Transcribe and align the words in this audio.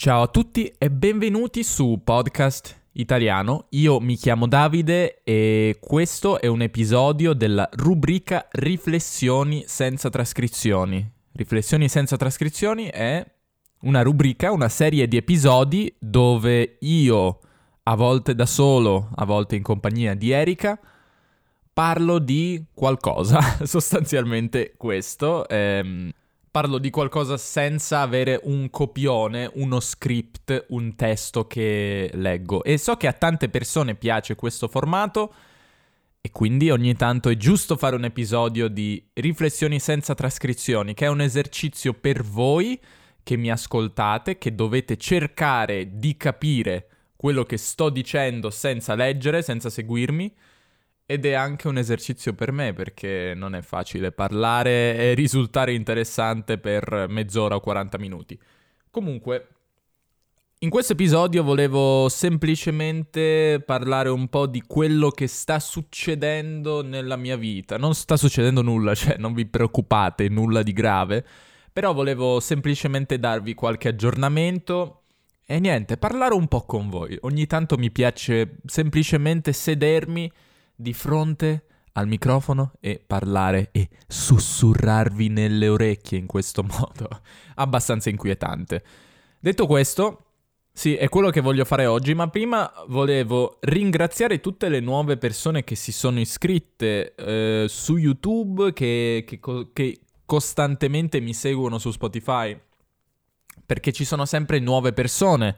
Ciao 0.00 0.22
a 0.22 0.28
tutti 0.28 0.72
e 0.78 0.92
benvenuti 0.92 1.64
su 1.64 2.02
Podcast 2.04 2.82
Italiano. 2.92 3.66
Io 3.70 3.98
mi 3.98 4.14
chiamo 4.14 4.46
Davide 4.46 5.24
e 5.24 5.78
questo 5.80 6.40
è 6.40 6.46
un 6.46 6.62
episodio 6.62 7.32
della 7.32 7.68
rubrica 7.72 8.46
Riflessioni 8.52 9.64
senza 9.66 10.08
trascrizioni. 10.08 11.04
Riflessioni 11.32 11.88
senza 11.88 12.16
trascrizioni 12.16 12.84
è 12.84 13.26
una 13.80 14.02
rubrica, 14.02 14.52
una 14.52 14.68
serie 14.68 15.08
di 15.08 15.16
episodi 15.16 15.92
dove 15.98 16.76
io, 16.78 17.40
a 17.82 17.96
volte 17.96 18.36
da 18.36 18.46
solo, 18.46 19.10
a 19.16 19.24
volte 19.24 19.56
in 19.56 19.64
compagnia 19.64 20.14
di 20.14 20.30
Erika, 20.30 20.78
parlo 21.72 22.20
di 22.20 22.66
qualcosa, 22.72 23.40
sostanzialmente 23.66 24.74
questo. 24.76 25.48
Ehm, 25.48 26.12
parlo 26.50 26.78
di 26.78 26.90
qualcosa 26.90 27.36
senza 27.36 28.00
avere 28.00 28.40
un 28.44 28.70
copione, 28.70 29.50
uno 29.54 29.80
script, 29.80 30.66
un 30.68 30.94
testo 30.96 31.46
che 31.46 32.10
leggo. 32.14 32.64
E 32.64 32.78
so 32.78 32.96
che 32.96 33.06
a 33.06 33.12
tante 33.12 33.48
persone 33.48 33.94
piace 33.94 34.34
questo 34.34 34.68
formato 34.68 35.32
e 36.20 36.30
quindi 36.30 36.70
ogni 36.70 36.94
tanto 36.94 37.28
è 37.28 37.36
giusto 37.36 37.76
fare 37.76 37.96
un 37.96 38.04
episodio 38.04 38.68
di 38.68 39.02
riflessioni 39.14 39.78
senza 39.78 40.14
trascrizioni, 40.14 40.94
che 40.94 41.06
è 41.06 41.08
un 41.08 41.20
esercizio 41.20 41.94
per 41.94 42.22
voi 42.22 42.80
che 43.22 43.36
mi 43.36 43.50
ascoltate, 43.50 44.38
che 44.38 44.54
dovete 44.54 44.96
cercare 44.96 45.96
di 45.98 46.16
capire 46.16 46.88
quello 47.14 47.44
che 47.44 47.56
sto 47.56 47.90
dicendo 47.90 48.50
senza 48.50 48.94
leggere, 48.94 49.42
senza 49.42 49.70
seguirmi 49.70 50.34
ed 51.10 51.24
è 51.24 51.32
anche 51.32 51.68
un 51.68 51.78
esercizio 51.78 52.34
per 52.34 52.52
me 52.52 52.74
perché 52.74 53.32
non 53.34 53.54
è 53.54 53.62
facile 53.62 54.12
parlare 54.12 54.94
e 54.94 55.14
risultare 55.14 55.72
interessante 55.72 56.58
per 56.58 57.06
mezz'ora 57.08 57.54
o 57.54 57.60
40 57.60 57.96
minuti. 57.96 58.38
Comunque, 58.90 59.48
in 60.58 60.68
questo 60.68 60.92
episodio 60.92 61.42
volevo 61.42 62.10
semplicemente 62.10 63.62
parlare 63.64 64.10
un 64.10 64.28
po' 64.28 64.46
di 64.46 64.62
quello 64.66 65.08
che 65.08 65.28
sta 65.28 65.58
succedendo 65.58 66.82
nella 66.82 67.16
mia 67.16 67.38
vita. 67.38 67.78
Non 67.78 67.94
sta 67.94 68.18
succedendo 68.18 68.60
nulla, 68.60 68.92
cioè 68.94 69.16
non 69.16 69.32
vi 69.32 69.46
preoccupate, 69.46 70.28
nulla 70.28 70.62
di 70.62 70.74
grave, 70.74 71.24
però 71.72 71.94
volevo 71.94 72.38
semplicemente 72.38 73.18
darvi 73.18 73.54
qualche 73.54 73.88
aggiornamento 73.88 75.04
e 75.46 75.58
niente, 75.58 75.96
parlare 75.96 76.34
un 76.34 76.48
po' 76.48 76.66
con 76.66 76.90
voi. 76.90 77.16
Ogni 77.22 77.46
tanto 77.46 77.78
mi 77.78 77.90
piace 77.90 78.58
semplicemente 78.66 79.54
sedermi 79.54 80.30
di 80.80 80.92
fronte 80.92 81.64
al 81.94 82.06
microfono 82.06 82.74
e 82.78 83.02
parlare 83.04 83.70
e 83.72 83.88
sussurrarvi 84.06 85.28
nelle 85.28 85.66
orecchie 85.66 86.18
in 86.18 86.26
questo 86.26 86.62
modo 86.62 87.08
abbastanza 87.56 88.10
inquietante. 88.10 88.84
Detto 89.40 89.66
questo, 89.66 90.26
sì, 90.72 90.94
è 90.94 91.08
quello 91.08 91.30
che 91.30 91.40
voglio 91.40 91.64
fare 91.64 91.86
oggi, 91.86 92.14
ma 92.14 92.28
prima 92.28 92.72
volevo 92.86 93.58
ringraziare 93.62 94.38
tutte 94.38 94.68
le 94.68 94.78
nuove 94.78 95.16
persone 95.16 95.64
che 95.64 95.74
si 95.74 95.90
sono 95.90 96.20
iscritte 96.20 97.16
eh, 97.16 97.66
su 97.68 97.96
YouTube, 97.96 98.72
che, 98.72 99.24
che, 99.26 99.40
che 99.72 100.00
costantemente 100.24 101.18
mi 101.18 101.34
seguono 101.34 101.78
su 101.78 101.90
Spotify, 101.90 102.56
perché 103.66 103.90
ci 103.90 104.04
sono 104.04 104.24
sempre 104.24 104.60
nuove 104.60 104.92
persone 104.92 105.56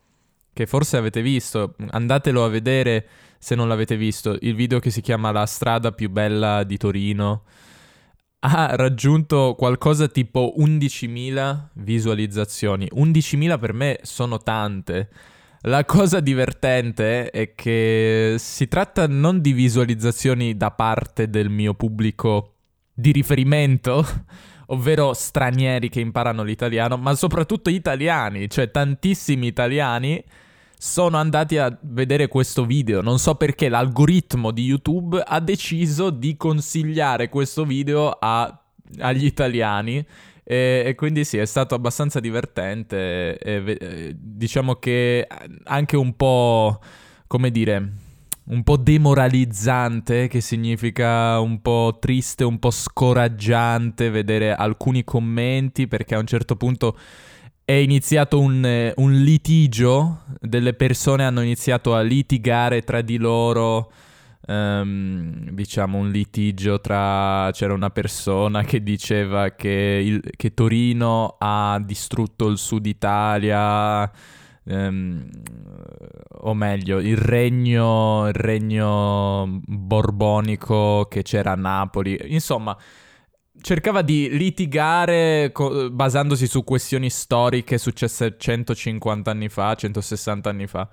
che 0.53 0.67
forse 0.67 0.97
avete 0.97 1.23
visto, 1.23 1.77
andatelo 1.91 2.45
a 2.45 2.49
vedere 2.49 3.07
se 3.39 3.55
non 3.55 3.69
l'avete 3.69 3.97
visto, 3.97 4.37
il 4.41 4.57
video 4.57 4.81
che 4.81 4.91
si 4.91 5.01
chiama 5.01 5.31
La 5.31 5.47
strada 5.47 5.93
più 5.93 6.11
bella 6.11 6.65
di 6.65 6.77
Torino 6.77 7.45
ha 8.47 8.75
raggiunto 8.77 9.55
qualcosa 9.57 10.07
tipo 10.07 10.55
11.000 10.59 11.69
visualizzazioni. 11.75 12.89
11.000 12.95 13.59
per 13.59 13.73
me 13.73 13.99
sono 14.03 14.39
tante. 14.39 15.09
La 15.63 15.87
cosa 15.87 16.21
divertente 16.21 17.31
è 17.31 17.55
che 17.55 18.35
si 18.39 18.69
tratta 18.69 19.07
non 19.07 19.41
di 19.41 19.55
visualizzazioni 19.55 20.59
da 20.59 20.71
parte 20.73 21.31
del 21.31 21.49
mio 21.49 21.73
pubblico 21.73 22.57
di 22.93 23.13
riferimento, 23.13 24.07
ovvero 24.69 25.15
stranieri 25.15 25.89
che 25.89 26.01
imparano 26.01 26.43
l'italiano, 26.43 26.99
ma 26.99 27.15
soprattutto 27.15 27.71
italiani, 27.71 28.51
cioè 28.51 28.71
tantissimi 28.71 29.47
italiani 29.47 30.23
sono 30.85 31.17
andati 31.17 31.57
a 31.57 31.75
vedere 31.81 32.29
questo 32.29 32.67
video. 32.67 33.01
Non 33.01 33.19
so 33.19 33.37
perché 33.37 33.71
l'algoritmo 33.71 34.51
di 34.51 34.65
YouTube 34.65 35.19
ha 35.19 35.41
deciso 35.41 36.11
di 36.11 36.37
consigliare 36.37 37.31
questo 37.31 37.65
video 37.65 38.11
a, 38.11 38.63
agli 38.99 39.25
italiani. 39.25 40.05
E, 40.45 40.83
e, 40.85 40.95
quindi 40.95 41.25
sì, 41.25 41.39
è 41.39 41.47
stato 41.47 41.75
abbastanza 41.75 42.21
divertente. 42.21 43.39
E, 43.39 43.79
e, 43.81 44.15
diciamo 44.15 44.75
che 44.75 45.27
anche 45.65 45.97
un 45.97 46.15
po', 46.17 46.79
come 47.29 47.51
dire, 47.51 47.93
un 48.49 48.63
po' 48.63 48.77
demoralizzante, 48.77 50.29
che 50.29 50.43
significa 50.43 51.41
un 51.41 51.63
po' 51.63 51.97
triste, 51.99 52.45
un 52.45 52.59
po' 52.59 52.71
scoraggiante 52.71 54.11
vedere 54.11 54.55
alcuni 54.55 55.03
commenti, 55.03 55.89
perché 55.89 56.15
a 56.15 56.19
un 56.19 56.27
certo 56.27 56.57
punto 56.57 56.95
è 57.65 57.73
iniziato 57.73 58.41
un, 58.41 58.65
eh, 58.65 58.93
un, 58.97 59.15
litigio, 59.15 60.25
delle 60.39 60.75
persone 60.75 61.25
hanno 61.25 61.41
iniziato 61.41 61.95
a 61.95 62.03
litigare 62.03 62.83
tra 62.83 63.01
di 63.01 63.17
loro, 63.17 63.91
um, 64.47 65.49
diciamo 65.51 65.97
un 65.97 66.11
litigio 66.11 66.79
tra... 66.81 67.49
c'era 67.53 67.73
una 67.73 67.89
persona 67.89 68.65
che 68.65 68.83
diceva 68.83 69.53
che, 69.53 70.03
il, 70.05 70.21
che 70.37 70.53
Torino 70.53 71.37
ha 71.39 71.81
distrutto 71.83 72.49
il 72.49 72.59
sud 72.59 72.85
Italia, 72.85 74.11
um, 74.65 75.27
o 76.41 76.53
meglio, 76.53 76.99
il 76.99 77.17
regno, 77.17 78.27
il 78.29 78.35
regno 78.35 79.61
borbonico 79.67 81.07
che 81.09 81.23
c'era 81.23 81.53
a 81.53 81.57
Napoli, 81.57 82.19
insomma 82.27 82.77
cercava 83.65 84.03
di 84.03 84.29
litigare 84.37 85.51
co- 85.51 85.91
basandosi 85.91 86.47
su 86.47 86.63
questioni 86.65 87.09
storiche 87.09 87.79
successe 87.79 88.37
150 88.37 89.31
anni 89.31 89.49
fa, 89.49 89.75
160 89.75 90.51
anni 90.51 90.67
fa. 90.67 90.87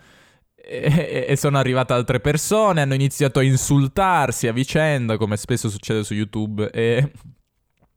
E, 0.56 1.26
e 1.28 1.36
sono 1.36 1.58
arrivate 1.58 1.92
altre 1.92 2.22
persone, 2.22 2.80
hanno 2.80 2.94
iniziato 2.94 3.40
a 3.40 3.44
insultarsi 3.44 4.48
a 4.48 4.54
vicenda, 4.54 5.18
come 5.18 5.36
spesso 5.36 5.68
succede 5.70 6.06
su 6.06 6.14
YouTube. 6.14 6.72
E 6.72 7.12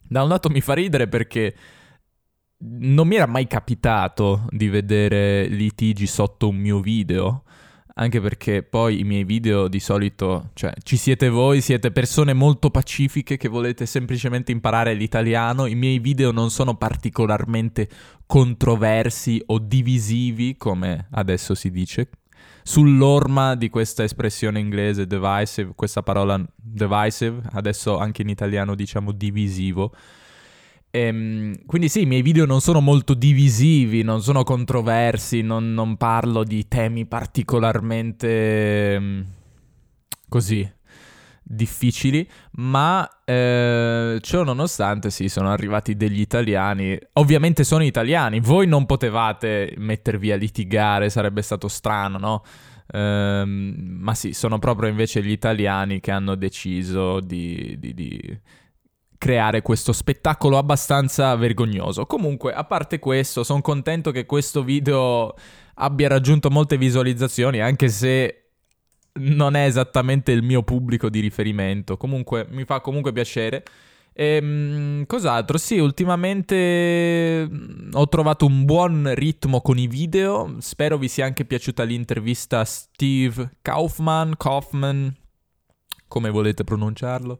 da 0.02 0.22
un 0.22 0.28
lato 0.28 0.48
mi 0.48 0.60
fa 0.60 0.74
ridere 0.74 1.06
perché 1.06 1.54
non 2.66 3.06
mi 3.06 3.14
era 3.14 3.26
mai 3.26 3.46
capitato 3.46 4.46
di 4.48 4.68
vedere 4.68 5.46
litigi 5.46 6.08
sotto 6.08 6.48
un 6.48 6.56
mio 6.56 6.80
video. 6.80 7.43
Anche 7.94 8.20
perché 8.20 8.62
poi 8.62 9.00
i 9.00 9.04
miei 9.04 9.24
video 9.24 9.68
di 9.68 9.78
solito, 9.78 10.50
cioè 10.54 10.72
ci 10.82 10.96
siete 10.96 11.28
voi, 11.28 11.60
siete 11.60 11.92
persone 11.92 12.32
molto 12.32 12.70
pacifiche 12.70 13.36
che 13.36 13.48
volete 13.48 13.86
semplicemente 13.86 14.50
imparare 14.50 14.94
l'italiano, 14.94 15.66
i 15.66 15.76
miei 15.76 16.00
video 16.00 16.32
non 16.32 16.50
sono 16.50 16.74
particolarmente 16.76 17.88
controversi 18.26 19.40
o 19.46 19.58
divisivi 19.58 20.56
come 20.56 21.06
adesso 21.12 21.54
si 21.54 21.70
dice, 21.70 22.08
sull'orma 22.64 23.54
di 23.54 23.68
questa 23.68 24.02
espressione 24.02 24.58
inglese 24.58 25.06
divisive, 25.06 25.72
questa 25.76 26.02
parola 26.02 26.42
divisive, 26.56 27.42
adesso 27.52 27.98
anche 27.98 28.22
in 28.22 28.28
italiano 28.28 28.74
diciamo 28.74 29.12
divisivo. 29.12 29.92
Ehm, 30.96 31.66
quindi 31.66 31.88
sì, 31.88 32.02
i 32.02 32.06
miei 32.06 32.22
video 32.22 32.46
non 32.46 32.60
sono 32.60 32.80
molto 32.80 33.14
divisivi, 33.14 34.04
non 34.04 34.22
sono 34.22 34.44
controversi, 34.44 35.42
non, 35.42 35.74
non 35.74 35.96
parlo 35.96 36.44
di 36.44 36.68
temi 36.68 37.04
particolarmente 37.04 38.94
ehm, 38.94 39.26
così 40.28 40.70
difficili, 41.42 42.26
ma 42.52 43.08
eh, 43.24 44.18
ciò 44.20 44.44
nonostante 44.44 45.10
sì, 45.10 45.28
sono 45.28 45.50
arrivati 45.50 45.96
degli 45.96 46.20
italiani, 46.20 46.96
ovviamente 47.14 47.64
sono 47.64 47.82
italiani, 47.82 48.38
voi 48.38 48.68
non 48.68 48.86
potevate 48.86 49.74
mettervi 49.78 50.30
a 50.30 50.36
litigare, 50.36 51.10
sarebbe 51.10 51.42
stato 51.42 51.66
strano, 51.66 52.18
no? 52.18 52.42
Ehm, 52.92 53.74
ma 53.98 54.14
sì, 54.14 54.32
sono 54.32 54.60
proprio 54.60 54.88
invece 54.88 55.24
gli 55.24 55.32
italiani 55.32 55.98
che 55.98 56.12
hanno 56.12 56.36
deciso 56.36 57.18
di, 57.18 57.74
di, 57.80 57.94
di 57.94 58.38
creare 59.24 59.62
questo 59.62 59.94
spettacolo 59.94 60.58
abbastanza 60.58 61.34
vergognoso. 61.34 62.04
Comunque, 62.04 62.52
a 62.52 62.62
parte 62.64 62.98
questo, 62.98 63.42
sono 63.42 63.62
contento 63.62 64.10
che 64.10 64.26
questo 64.26 64.62
video 64.62 65.34
abbia 65.76 66.08
raggiunto 66.08 66.50
molte 66.50 66.76
visualizzazioni, 66.76 67.58
anche 67.58 67.88
se 67.88 68.50
non 69.20 69.54
è 69.56 69.64
esattamente 69.64 70.30
il 70.30 70.42
mio 70.42 70.62
pubblico 70.62 71.08
di 71.08 71.20
riferimento. 71.20 71.96
Comunque, 71.96 72.46
mi 72.50 72.66
fa 72.66 72.82
comunque 72.82 73.12
piacere. 73.12 73.64
Ehm, 74.12 75.06
cos'altro? 75.06 75.56
Sì, 75.56 75.78
ultimamente 75.78 77.48
mm, 77.48 77.92
ho 77.94 78.06
trovato 78.08 78.44
un 78.44 78.66
buon 78.66 79.10
ritmo 79.14 79.62
con 79.62 79.78
i 79.78 79.86
video. 79.86 80.56
Spero 80.58 80.98
vi 80.98 81.08
sia 81.08 81.24
anche 81.24 81.46
piaciuta 81.46 81.82
l'intervista 81.82 82.62
Steve 82.66 83.52
Kaufman, 83.62 84.34
Kaufman, 84.36 85.16
come 86.08 86.28
volete 86.28 86.62
pronunciarlo. 86.62 87.38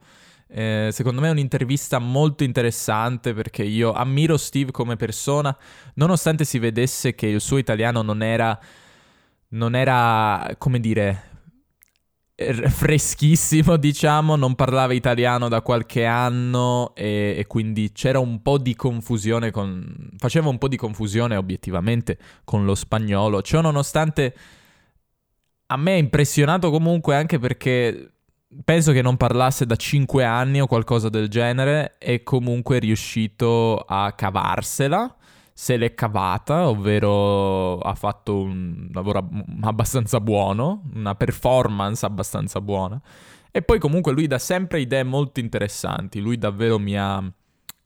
Eh, 0.57 0.91
secondo 0.93 1.21
me 1.21 1.27
è 1.27 1.31
un'intervista 1.33 1.99
molto 1.99 2.45
interessante 2.45 3.35
perché 3.35 3.65
io 3.65 3.93
ammiro 3.93 4.37
Steve 4.37 4.71
come 4.71 4.95
persona, 4.95 5.57
nonostante 5.95 6.45
si 6.45 6.61
vedesse 6.61 7.17
che 7.17 7.27
il 7.27 7.41
suo 7.41 7.57
italiano 7.59 8.03
non 8.03 8.23
era, 8.23 8.57
non 9.49 9.75
era 9.75 10.55
come 10.57 10.79
dire, 10.79 11.23
freschissimo, 12.37 13.75
diciamo, 13.79 14.37
non 14.37 14.55
parlava 14.55 14.93
italiano 14.93 15.49
da 15.49 15.61
qualche 15.61 16.05
anno 16.05 16.95
e, 16.95 17.35
e, 17.37 17.47
quindi 17.49 17.91
c'era 17.91 18.21
un 18.21 18.41
po' 18.41 18.59
di 18.59 18.77
confusione 18.77 19.51
con... 19.51 20.09
faceva 20.19 20.51
un 20.51 20.59
po' 20.59 20.69
di 20.69 20.77
confusione 20.77 21.35
obiettivamente 21.35 22.17
con 22.45 22.65
lo 22.65 22.77
spagnolo. 22.77 23.43
Ciò 23.43 23.61
nonostante 23.61 24.37
a 25.67 25.77
me 25.77 25.95
è 25.95 25.99
impressionato 25.99 26.71
comunque 26.71 27.17
anche 27.17 27.41
perché 27.41 28.14
penso 28.63 28.93
che 28.93 29.03
non 29.03 29.17
parlasse 29.17 29.67
da 29.67 29.77
5 29.77 30.25
anni 30.25 30.61
o 30.61 30.67
qualcosa 30.67 31.09
del 31.09 31.29
genere 31.29 31.97
e 31.99 32.23
comunque 32.23 32.77
è 32.77 32.81
riuscito 32.81 33.79
a 33.79 34.13
cavarsela, 34.13 35.17
se 35.53 35.77
l'è 35.77 35.95
cavata, 35.95 36.69
ovvero 36.69 37.79
ha 37.79 37.95
fatto 37.95 38.43
un 38.43 38.89
lavoro 38.93 39.29
abbastanza 39.63 40.21
buono, 40.21 40.83
una 40.95 41.15
performance 41.15 42.05
abbastanza 42.05 42.61
buona. 42.61 43.01
E 43.51 43.63
poi 43.63 43.79
comunque 43.79 44.13
lui 44.13 44.27
dà 44.27 44.39
sempre 44.39 44.81
idee 44.81 45.05
molto 45.05 45.41
interessanti, 45.41 46.21
lui 46.21 46.39
davvero 46.39 46.79
mi 46.79 46.99
ha... 46.99 47.23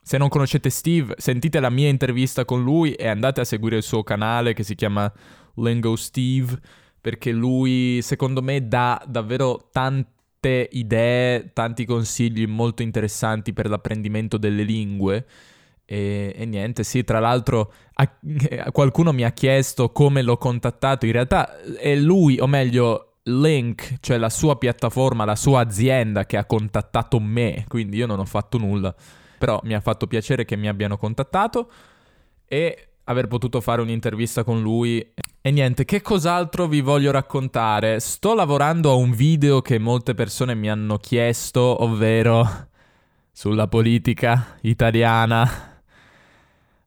Se 0.00 0.16
non 0.16 0.30
conoscete 0.30 0.70
Steve, 0.70 1.14
sentite 1.18 1.60
la 1.60 1.68
mia 1.68 1.88
intervista 1.88 2.46
con 2.46 2.62
lui 2.62 2.92
e 2.92 3.06
andate 3.06 3.42
a 3.42 3.44
seguire 3.44 3.76
il 3.76 3.82
suo 3.82 4.02
canale 4.02 4.54
che 4.54 4.62
si 4.62 4.74
chiama 4.74 5.12
Lingo 5.56 5.94
Steve, 5.96 6.58
perché 6.98 7.30
lui 7.30 8.00
secondo 8.00 8.40
me 8.40 8.66
dà 8.66 9.02
davvero 9.06 9.68
tanti 9.70 10.16
tante 10.40 10.68
idee, 10.72 11.50
tanti 11.52 11.84
consigli 11.84 12.46
molto 12.46 12.82
interessanti 12.82 13.52
per 13.52 13.68
l'apprendimento 13.68 14.38
delle 14.38 14.62
lingue. 14.62 15.26
E, 15.84 16.34
e, 16.36 16.44
niente, 16.44 16.84
sì, 16.84 17.02
tra 17.02 17.18
l'altro 17.18 17.72
a, 17.94 18.10
qualcuno 18.70 19.12
mi 19.12 19.24
ha 19.24 19.30
chiesto 19.30 19.90
come 19.90 20.22
l'ho 20.22 20.36
contattato. 20.36 21.06
In 21.06 21.12
realtà 21.12 21.60
è 21.60 21.94
lui, 21.96 22.38
o 22.38 22.46
meglio, 22.46 23.14
Link, 23.24 23.96
cioè 24.00 24.16
la 24.16 24.30
sua 24.30 24.56
piattaforma, 24.56 25.24
la 25.24 25.36
sua 25.36 25.60
azienda 25.60 26.24
che 26.24 26.36
ha 26.36 26.44
contattato 26.44 27.18
me, 27.20 27.64
quindi 27.68 27.96
io 27.96 28.06
non 28.06 28.20
ho 28.20 28.24
fatto 28.24 28.58
nulla. 28.58 28.94
Però 29.38 29.60
mi 29.64 29.74
ha 29.74 29.80
fatto 29.80 30.06
piacere 30.06 30.44
che 30.44 30.56
mi 30.56 30.68
abbiano 30.68 30.96
contattato 30.96 31.70
e 32.46 32.88
aver 33.08 33.26
potuto 33.26 33.60
fare 33.60 33.80
un'intervista 33.80 34.44
con 34.44 34.60
lui. 34.60 35.04
E 35.40 35.50
niente, 35.50 35.84
che 35.84 36.02
cos'altro 36.02 36.66
vi 36.66 36.80
voglio 36.80 37.10
raccontare? 37.10 38.00
Sto 38.00 38.34
lavorando 38.34 38.90
a 38.90 38.94
un 38.94 39.12
video 39.12 39.60
che 39.62 39.78
molte 39.78 40.14
persone 40.14 40.54
mi 40.54 40.68
hanno 40.68 40.98
chiesto, 40.98 41.82
ovvero 41.82 42.68
sulla 43.32 43.66
politica 43.66 44.58
italiana. 44.62 45.76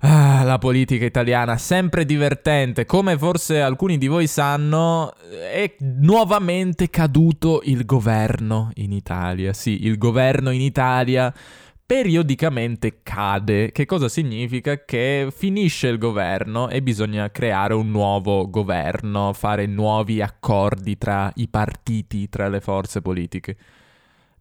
Ah, 0.04 0.44
la 0.44 0.58
politica 0.58 1.06
italiana, 1.06 1.58
sempre 1.58 2.06
divertente. 2.06 2.86
Come 2.86 3.18
forse 3.18 3.62
alcuni 3.62 3.98
di 3.98 4.08
voi 4.08 4.28
sanno, 4.28 5.14
è 5.16 5.76
nuovamente 5.80 6.90
caduto 6.90 7.62
il 7.66 7.86
governo 7.86 8.72
in 8.76 8.92
Italia. 8.92 9.54
Sì, 9.54 9.86
il 9.86 9.98
governo 9.98 10.50
in 10.52 10.62
Italia 10.62 11.34
periodicamente 11.92 13.02
cade. 13.04 13.74
Che 13.74 13.86
cosa 13.86 14.08
significa? 14.08 14.86
Che 14.86 15.28
finisce 15.30 15.88
il 15.88 15.98
governo 15.98 16.70
e 16.70 16.82
bisogna 16.82 17.30
creare 17.32 17.74
un 17.74 17.92
nuovo 17.92 18.50
governo, 18.50 19.34
fare 19.34 19.66
nuovi 19.66 20.22
accordi 20.22 20.98
tra 20.98 21.30
i 21.36 21.50
partiti, 21.50 22.30
tra 22.30 22.48
le 22.48 22.62
forze 22.62 23.02
politiche. 23.02 23.58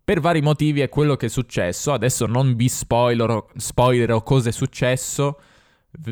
Per 0.05 0.20
vari 0.20 0.41
motivi 0.43 0.81
è 0.81 0.88
quello 0.88 1.17
che 1.17 1.26
è 1.26 1.29
successo. 1.29 1.93
Adesso 1.93 2.26
non 2.26 2.55
vi 2.55 2.69
spoilerò, 2.69 3.44
spoilerò 3.56 4.23
cosa 4.23 4.50
è 4.50 4.52
successo 4.52 5.41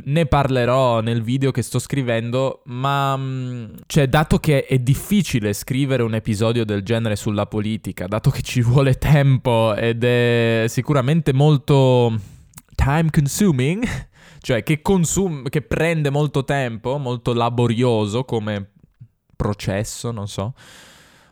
ne 0.05 0.27
parlerò 0.27 1.01
nel 1.01 1.23
video 1.23 1.51
che 1.51 1.63
sto 1.63 1.79
scrivendo, 1.79 2.63
ma 2.67 3.17
mm, 3.17 3.75
cioè, 3.87 4.09
dato 4.09 4.39
che 4.39 4.67
è 4.67 4.79
difficile 4.79 5.53
scrivere 5.53 6.03
un 6.03 6.15
episodio 6.15 6.65
del 6.65 6.83
genere 6.83 7.17
sulla 7.17 7.47
politica, 7.47 8.07
dato 8.07 8.31
che 8.31 8.43
ci 8.43 8.61
vuole 8.61 8.95
tempo 8.95 9.75
ed 9.75 10.03
è 10.03 10.65
sicuramente 10.69 11.33
molto 11.33 12.19
time 12.75 13.11
consuming, 13.11 13.87
cioè 14.41 14.63
che, 14.63 14.83
consum- 14.83 15.49
che 15.49 15.63
prende 15.63 16.11
molto 16.11 16.45
tempo, 16.45 16.99
molto 16.99 17.33
laborioso 17.33 18.25
come 18.25 18.73
processo, 19.37 20.11
non 20.11 20.27
so 20.27 20.55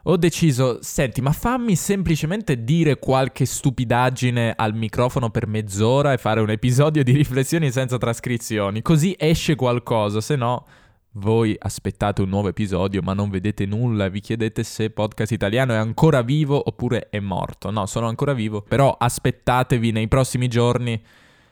ho 0.08 0.16
deciso, 0.16 0.78
senti, 0.82 1.20
ma 1.20 1.32
fammi 1.32 1.74
semplicemente 1.74 2.62
dire 2.62 2.96
qualche 2.98 3.44
stupidaggine 3.44 4.52
al 4.56 4.72
microfono 4.74 5.30
per 5.30 5.48
mezz'ora 5.48 6.12
e 6.12 6.18
fare 6.18 6.40
un 6.40 6.50
episodio 6.50 7.02
di 7.02 7.12
riflessioni 7.12 7.72
senza 7.72 7.98
trascrizioni, 7.98 8.82
così 8.82 9.16
esce 9.18 9.56
qualcosa, 9.56 10.20
se 10.20 10.36
no 10.36 10.64
voi 11.16 11.56
aspettate 11.58 12.20
un 12.20 12.28
nuovo 12.28 12.48
episodio 12.48 13.00
ma 13.00 13.14
non 13.14 13.30
vedete 13.30 13.64
nulla 13.64 14.08
vi 14.08 14.20
chiedete 14.20 14.62
se 14.62 14.90
podcast 14.90 15.32
italiano 15.32 15.72
è 15.72 15.76
ancora 15.76 16.20
vivo 16.20 16.60
oppure 16.62 17.08
è 17.08 17.18
morto. 17.20 17.70
No, 17.70 17.86
sono 17.86 18.06
ancora 18.06 18.32
vivo, 18.32 18.60
però 18.60 18.94
aspettatevi 18.96 19.90
nei 19.92 20.08
prossimi 20.08 20.46
giorni 20.46 21.02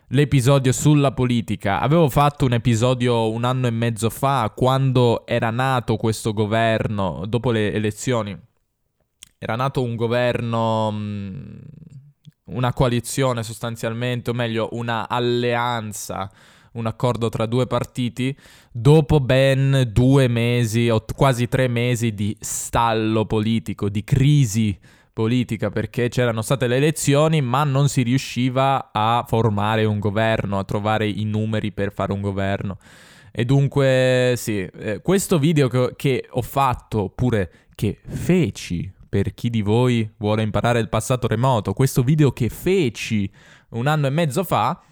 l'episodio 0.08 0.72
sulla 0.72 1.12
politica. 1.12 1.80
Avevo 1.80 2.08
fatto 2.08 2.44
un 2.44 2.52
episodio 2.52 3.30
un 3.30 3.44
anno 3.44 3.66
e 3.66 3.70
mezzo 3.70 4.10
fa, 4.10 4.52
quando 4.54 5.26
era 5.26 5.50
nato 5.50 5.96
questo 5.96 6.32
governo, 6.32 7.24
dopo 7.26 7.50
le 7.50 7.72
elezioni. 7.72 8.36
Era 9.38 9.56
nato 9.56 9.82
un 9.82 9.94
governo, 9.96 10.90
mm, 10.92 11.42
una 12.44 12.72
coalizione 12.72 13.42
sostanzialmente, 13.42 14.30
o 14.30 14.34
meglio, 14.34 14.68
una 14.72 15.08
alleanza, 15.08 16.30
un 16.72 16.86
accordo 16.86 17.28
tra 17.28 17.46
due 17.46 17.66
partiti, 17.66 18.36
dopo 18.72 19.20
ben 19.20 19.90
due 19.92 20.28
mesi 20.28 20.88
o 20.88 21.04
quasi 21.14 21.48
tre 21.48 21.68
mesi 21.68 22.14
di 22.14 22.36
stallo 22.40 23.26
politico, 23.26 23.88
di 23.88 24.02
crisi 24.02 24.78
politica 25.14 25.70
perché 25.70 26.08
c'erano 26.08 26.42
state 26.42 26.66
le 26.66 26.76
elezioni 26.76 27.40
ma 27.40 27.64
non 27.64 27.88
si 27.88 28.02
riusciva 28.02 28.90
a 28.92 29.24
formare 29.26 29.84
un 29.84 29.98
governo, 30.00 30.58
a 30.58 30.64
trovare 30.64 31.08
i 31.08 31.24
numeri 31.24 31.72
per 31.72 31.92
fare 31.92 32.12
un 32.12 32.20
governo. 32.20 32.76
E 33.32 33.44
dunque 33.44 34.34
sì, 34.36 34.60
eh, 34.60 35.00
questo 35.00 35.38
video 35.38 35.68
che, 35.68 35.94
che 35.96 36.26
ho 36.28 36.42
fatto, 36.42 37.04
oppure 37.04 37.50
che 37.74 37.98
feci 38.06 38.92
per 39.08 39.32
chi 39.32 39.48
di 39.48 39.62
voi 39.62 40.08
vuole 40.18 40.42
imparare 40.42 40.80
il 40.80 40.88
passato 40.88 41.26
remoto, 41.26 41.72
questo 41.72 42.02
video 42.02 42.32
che 42.32 42.48
feci 42.48 43.30
un 43.70 43.86
anno 43.86 44.08
e 44.08 44.10
mezzo 44.10 44.44
fa, 44.44 44.82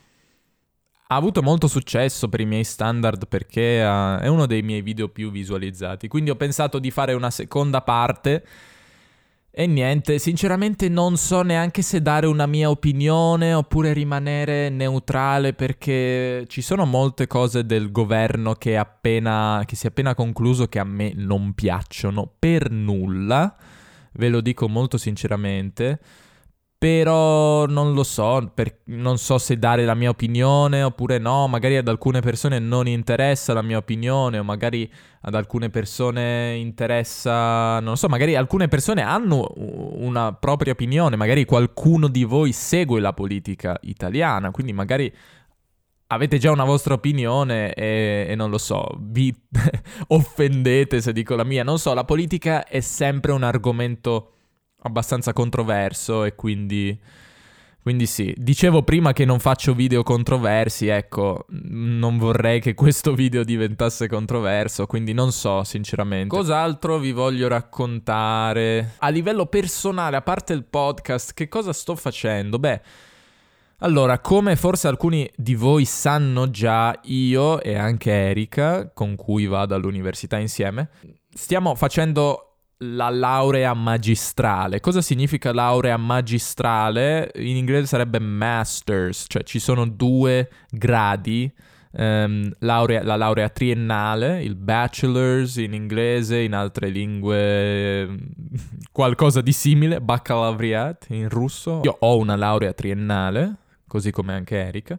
ha 1.12 1.16
avuto 1.16 1.42
molto 1.42 1.66
successo 1.66 2.28
per 2.28 2.40
i 2.40 2.46
miei 2.46 2.64
standard 2.64 3.28
perché 3.28 3.82
uh, 3.82 4.18
è 4.18 4.28
uno 4.28 4.46
dei 4.46 4.62
miei 4.62 4.80
video 4.80 5.08
più 5.08 5.30
visualizzati. 5.30 6.08
Quindi 6.08 6.30
ho 6.30 6.36
pensato 6.36 6.78
di 6.78 6.90
fare 6.90 7.12
una 7.12 7.30
seconda 7.30 7.82
parte. 7.82 8.44
E 9.54 9.66
niente, 9.66 10.18
sinceramente 10.18 10.88
non 10.88 11.18
so 11.18 11.42
neanche 11.42 11.82
se 11.82 12.00
dare 12.00 12.26
una 12.26 12.46
mia 12.46 12.70
opinione 12.70 13.52
oppure 13.52 13.92
rimanere 13.92 14.70
neutrale 14.70 15.52
perché 15.52 16.46
ci 16.48 16.62
sono 16.62 16.86
molte 16.86 17.26
cose 17.26 17.66
del 17.66 17.92
governo 17.92 18.54
che, 18.54 18.78
appena, 18.78 19.62
che 19.66 19.76
si 19.76 19.84
è 19.84 19.90
appena 19.90 20.14
concluso 20.14 20.68
che 20.68 20.78
a 20.78 20.84
me 20.84 21.12
non 21.14 21.52
piacciono 21.52 22.32
per 22.38 22.70
nulla, 22.70 23.54
ve 24.12 24.30
lo 24.30 24.40
dico 24.40 24.70
molto 24.70 24.96
sinceramente. 24.96 26.00
Però 26.82 27.64
non 27.66 27.92
lo 27.92 28.02
so, 28.02 28.50
per, 28.52 28.80
non 28.86 29.16
so 29.16 29.38
se 29.38 29.56
dare 29.56 29.84
la 29.84 29.94
mia 29.94 30.08
opinione 30.08 30.82
oppure 30.82 31.18
no, 31.18 31.46
magari 31.46 31.76
ad 31.76 31.86
alcune 31.86 32.18
persone 32.18 32.58
non 32.58 32.88
interessa 32.88 33.52
la 33.52 33.62
mia 33.62 33.76
opinione 33.76 34.40
o 34.40 34.42
magari 34.42 34.92
ad 35.20 35.36
alcune 35.36 35.70
persone 35.70 36.56
interessa, 36.56 37.78
non 37.78 37.96
so, 37.96 38.08
magari 38.08 38.34
alcune 38.34 38.66
persone 38.66 39.00
hanno 39.02 39.52
una 39.54 40.32
propria 40.32 40.72
opinione, 40.72 41.14
magari 41.14 41.44
qualcuno 41.44 42.08
di 42.08 42.24
voi 42.24 42.50
segue 42.50 42.98
la 42.98 43.12
politica 43.12 43.78
italiana, 43.82 44.50
quindi 44.50 44.72
magari 44.72 45.14
avete 46.08 46.38
già 46.38 46.50
una 46.50 46.64
vostra 46.64 46.94
opinione 46.94 47.74
e, 47.74 48.26
e 48.28 48.34
non 48.34 48.50
lo 48.50 48.58
so, 48.58 48.88
vi 48.98 49.32
offendete 50.08 51.00
se 51.00 51.12
dico 51.12 51.36
la 51.36 51.44
mia, 51.44 51.62
non 51.62 51.78
so, 51.78 51.94
la 51.94 52.02
politica 52.02 52.64
è 52.64 52.80
sempre 52.80 53.30
un 53.30 53.44
argomento 53.44 54.32
abbastanza 54.82 55.32
controverso 55.32 56.24
e 56.24 56.34
quindi... 56.34 56.98
Quindi 57.82 58.06
sì, 58.06 58.32
dicevo 58.38 58.84
prima 58.84 59.12
che 59.12 59.24
non 59.24 59.40
faccio 59.40 59.74
video 59.74 60.04
controversi, 60.04 60.86
ecco, 60.86 61.46
non 61.48 62.16
vorrei 62.16 62.60
che 62.60 62.74
questo 62.74 63.12
video 63.16 63.42
diventasse 63.42 64.06
controverso, 64.06 64.86
quindi 64.86 65.12
non 65.12 65.32
so 65.32 65.64
sinceramente. 65.64 66.28
Cos'altro 66.28 66.98
vi 66.98 67.10
voglio 67.10 67.48
raccontare? 67.48 68.94
A 68.98 69.08
livello 69.08 69.46
personale, 69.46 70.14
a 70.14 70.22
parte 70.22 70.52
il 70.52 70.62
podcast, 70.62 71.34
che 71.34 71.48
cosa 71.48 71.72
sto 71.72 71.96
facendo? 71.96 72.60
Beh, 72.60 72.80
allora, 73.78 74.20
come 74.20 74.54
forse 74.54 74.86
alcuni 74.86 75.28
di 75.34 75.56
voi 75.56 75.84
sanno 75.84 76.50
già, 76.50 76.96
io 77.06 77.60
e 77.60 77.74
anche 77.74 78.12
Erika, 78.12 78.92
con 78.94 79.16
cui 79.16 79.46
vado 79.46 79.74
all'università 79.74 80.38
insieme, 80.38 80.90
stiamo 81.34 81.74
facendo 81.74 82.51
la 82.82 83.10
laurea 83.10 83.74
magistrale. 83.74 84.80
Cosa 84.80 85.00
significa 85.00 85.52
laurea 85.52 85.96
magistrale? 85.96 87.30
In 87.36 87.56
inglese 87.56 87.86
sarebbe 87.86 88.18
masters, 88.18 89.24
cioè 89.28 89.42
ci 89.44 89.58
sono 89.58 89.86
due 89.86 90.48
gradi. 90.70 91.50
Um, 91.94 92.50
laurea, 92.60 93.04
la 93.04 93.16
laurea 93.16 93.50
triennale, 93.50 94.42
il 94.42 94.56
bachelor's 94.56 95.56
in 95.56 95.74
inglese, 95.74 96.38
in 96.38 96.54
altre 96.54 96.88
lingue 96.88 98.18
qualcosa 98.90 99.42
di 99.42 99.52
simile, 99.52 100.00
baccalaureat 100.00 101.06
in 101.10 101.28
russo. 101.28 101.82
Io 101.84 101.96
ho 101.98 102.16
una 102.16 102.34
laurea 102.34 102.72
triennale, 102.72 103.56
così 103.86 104.10
come 104.10 104.32
anche 104.32 104.56
Erika. 104.56 104.98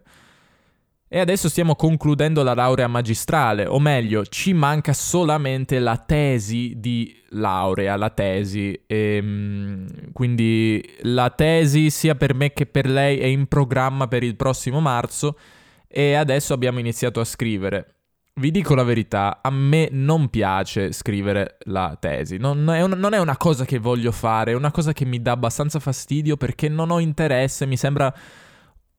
E 1.14 1.20
adesso 1.20 1.48
stiamo 1.48 1.76
concludendo 1.76 2.42
la 2.42 2.54
laurea 2.54 2.88
magistrale, 2.88 3.66
o 3.66 3.78
meglio, 3.78 4.26
ci 4.26 4.52
manca 4.52 4.92
solamente 4.92 5.78
la 5.78 5.96
tesi 5.96 6.72
di 6.78 7.16
laurea, 7.28 7.94
la 7.94 8.10
tesi. 8.10 8.72
E, 8.84 9.18
ehm, 9.22 10.10
quindi 10.12 10.84
la 11.02 11.30
tesi 11.30 11.90
sia 11.90 12.16
per 12.16 12.34
me 12.34 12.52
che 12.52 12.66
per 12.66 12.88
lei 12.88 13.20
è 13.20 13.26
in 13.26 13.46
programma 13.46 14.08
per 14.08 14.24
il 14.24 14.34
prossimo 14.34 14.80
marzo 14.80 15.38
e 15.86 16.14
adesso 16.14 16.52
abbiamo 16.52 16.80
iniziato 16.80 17.20
a 17.20 17.24
scrivere. 17.24 17.94
Vi 18.34 18.50
dico 18.50 18.74
la 18.74 18.82
verità, 18.82 19.38
a 19.40 19.50
me 19.50 19.90
non 19.92 20.30
piace 20.30 20.90
scrivere 20.90 21.58
la 21.66 21.96
tesi, 21.96 22.38
non 22.38 22.68
è, 22.68 22.82
un, 22.82 22.90
non 22.96 23.14
è 23.14 23.20
una 23.20 23.36
cosa 23.36 23.64
che 23.64 23.78
voglio 23.78 24.10
fare, 24.10 24.50
è 24.50 24.56
una 24.56 24.72
cosa 24.72 24.92
che 24.92 25.04
mi 25.04 25.22
dà 25.22 25.30
abbastanza 25.30 25.78
fastidio 25.78 26.36
perché 26.36 26.68
non 26.68 26.90
ho 26.90 26.98
interesse, 26.98 27.66
mi 27.66 27.76
sembra 27.76 28.12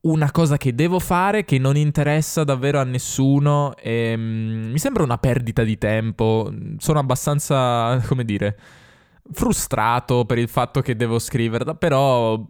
una 0.05 0.31
cosa 0.31 0.57
che 0.57 0.75
devo 0.75 0.99
fare 0.99 1.45
che 1.45 1.57
non 1.57 1.75
interessa 1.75 2.43
davvero 2.43 2.79
a 2.79 2.83
nessuno 2.83 3.75
e 3.75 4.13
um, 4.13 4.69
mi 4.71 4.79
sembra 4.79 5.03
una 5.03 5.17
perdita 5.17 5.63
di 5.63 5.77
tempo. 5.77 6.51
Sono 6.77 6.99
abbastanza, 6.99 7.99
come 8.07 8.23
dire, 8.23 8.57
frustrato 9.31 10.25
per 10.25 10.37
il 10.37 10.47
fatto 10.47 10.81
che 10.81 10.95
devo 10.95 11.17
scriverla, 11.17 11.75
però 11.75 12.43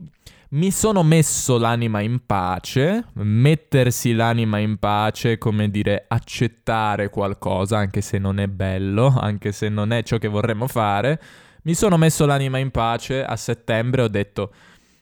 mi 0.49 0.71
sono 0.71 1.01
messo 1.03 1.57
l'anima 1.57 2.01
in 2.01 2.25
pace, 2.25 3.05
mettersi 3.13 4.13
l'anima 4.13 4.57
in 4.57 4.77
pace, 4.77 5.37
come 5.37 5.69
dire, 5.69 6.05
accettare 6.07 7.09
qualcosa, 7.09 7.77
anche 7.77 8.01
se 8.01 8.17
non 8.17 8.39
è 8.39 8.47
bello, 8.47 9.15
anche 9.17 9.51
se 9.53 9.69
non 9.69 9.91
è 9.91 10.03
ciò 10.03 10.17
che 10.17 10.27
vorremmo 10.27 10.67
fare. 10.67 11.21
Mi 11.63 11.73
sono 11.73 11.97
messo 11.97 12.25
l'anima 12.25 12.57
in 12.57 12.71
pace 12.71 13.23
a 13.23 13.35
settembre, 13.37 14.03
ho 14.03 14.07
detto, 14.07 14.53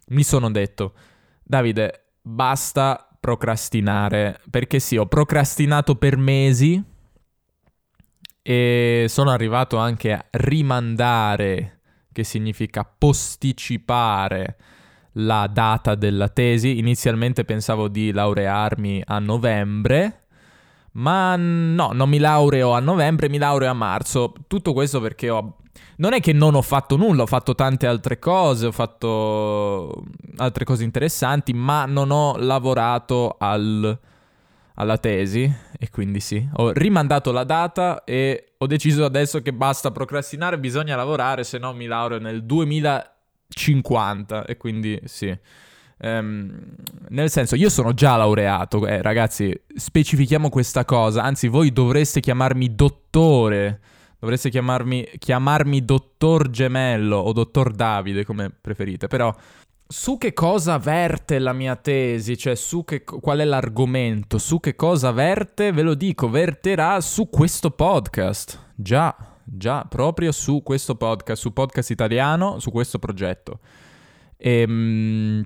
mi 0.10 0.24
sono 0.24 0.50
detto, 0.50 0.94
Davide, 1.44 2.03
basta 2.24 3.08
procrastinare, 3.20 4.40
perché 4.50 4.80
sì, 4.80 4.98
ho 4.98 5.06
procrastinato 5.06 5.96
per 5.96 6.18
mesi 6.18 6.82
e 8.42 9.06
sono 9.08 9.30
arrivato 9.30 9.78
anche 9.78 10.14
a 10.14 10.26
rimandare, 10.32 11.82
che 12.12 12.24
significa 12.24 12.84
posticipare 12.84 14.58
la 15.14 15.48
data 15.48 15.96
della 15.96 16.30
tesi. 16.30 16.80
Inizialmente 16.80 17.46
pensavo 17.46 17.88
di 17.88 18.12
laurearmi 18.12 19.04
a 19.06 19.20
novembre, 19.20 20.28
ma 20.94 21.36
no, 21.36 21.92
non 21.94 22.10
mi 22.10 22.20
laureo 22.20 22.74
a 22.74 22.80
novembre, 22.80 23.30
mi 23.30 23.38
laureo 23.38 23.70
a 23.70 23.74
marzo. 23.74 24.34
Tutto 24.48 24.74
questo 24.74 25.00
perché 25.00 25.30
ho 25.30 25.58
non 25.98 26.14
è 26.14 26.20
che 26.20 26.34
non 26.34 26.56
ho 26.56 26.62
fatto 26.62 26.96
nulla, 26.96 27.24
ho 27.24 27.28
fatto 27.28 27.56
tante 27.56 27.88
altre 27.88 28.20
cose, 28.20 28.68
ho 28.68 28.72
fatto 28.72 30.04
altre 30.38 30.66
cose 30.66 30.84
interessanti, 30.84 31.54
ma 31.54 31.86
non 31.86 32.12
ho 32.12 32.36
lavorato 32.38 33.36
al, 33.38 33.98
alla 34.76 34.98
tesi 34.98 35.52
e 35.78 35.90
quindi 35.90 36.20
sì, 36.20 36.48
ho 36.54 36.72
rimandato 36.72 37.32
la 37.32 37.44
data 37.44 38.04
e 38.04 38.54
ho 38.58 38.68
deciso 38.68 39.06
adesso 39.06 39.42
che 39.42 39.54
basta 39.54 39.92
procrastinare, 39.92 40.60
bisogna 40.60 40.96
lavorare, 40.96 41.44
se 41.44 41.58
no 41.58 41.74
mi 41.74 41.86
laureo 41.86 42.20
nel 42.20 42.44
2050 42.44 44.46
e 44.46 44.58
quindi 44.58 45.00
sì. 45.06 45.38
Um, 45.96 46.76
nel 47.10 47.30
senso, 47.30 47.56
io 47.56 47.70
sono 47.70 47.94
già 47.94 48.18
laureato, 48.18 48.86
eh, 48.86 49.02
ragazzi, 49.02 49.58
specifichiamo 49.74 50.50
questa 50.50 50.84
cosa, 50.84 51.24
anzi 51.24 51.48
voi 51.48 51.72
dovreste 51.72 52.20
chiamarmi 52.20 52.76
dottore 52.76 53.80
Dovreste 54.24 54.50
chiamarmi, 54.50 55.06
chiamarmi 55.20 55.84
dottor 55.84 56.50
Gemello 56.50 57.18
o 57.18 57.34
dottor 57.34 57.74
Davide, 57.74 58.24
come 58.24 58.50
preferite. 58.50 59.08
Però 59.08 59.36
su 59.86 60.18
che 60.18 60.32
cosa 60.32 60.78
verte 60.78 61.40
la 61.40 61.52
mia 61.52 61.76
tesi, 61.76 62.38
cioè 62.38 62.56
su 62.56 62.86
che, 62.86 63.04
qual 63.04 63.40
è 63.40 63.44
l'argomento, 63.44 64.38
su 64.38 64.62
che 64.62 64.78
cosa 64.78 65.12
verte, 65.12 65.74
ve 65.74 65.82
lo 65.82 65.94
dico, 65.94 66.30
verterà 66.30 67.02
su 67.02 67.28
questo 67.30 67.72
podcast. 67.72 68.72
Già, 68.76 69.14
già, 69.44 69.84
proprio 69.84 70.32
su 70.32 70.64
questo 70.64 70.96
podcast, 70.96 71.42
su 71.42 71.52
podcast 71.52 71.90
italiano, 71.90 72.60
su 72.60 72.72
questo 72.72 73.00
progetto. 73.00 73.60
Ehm, 74.38 75.44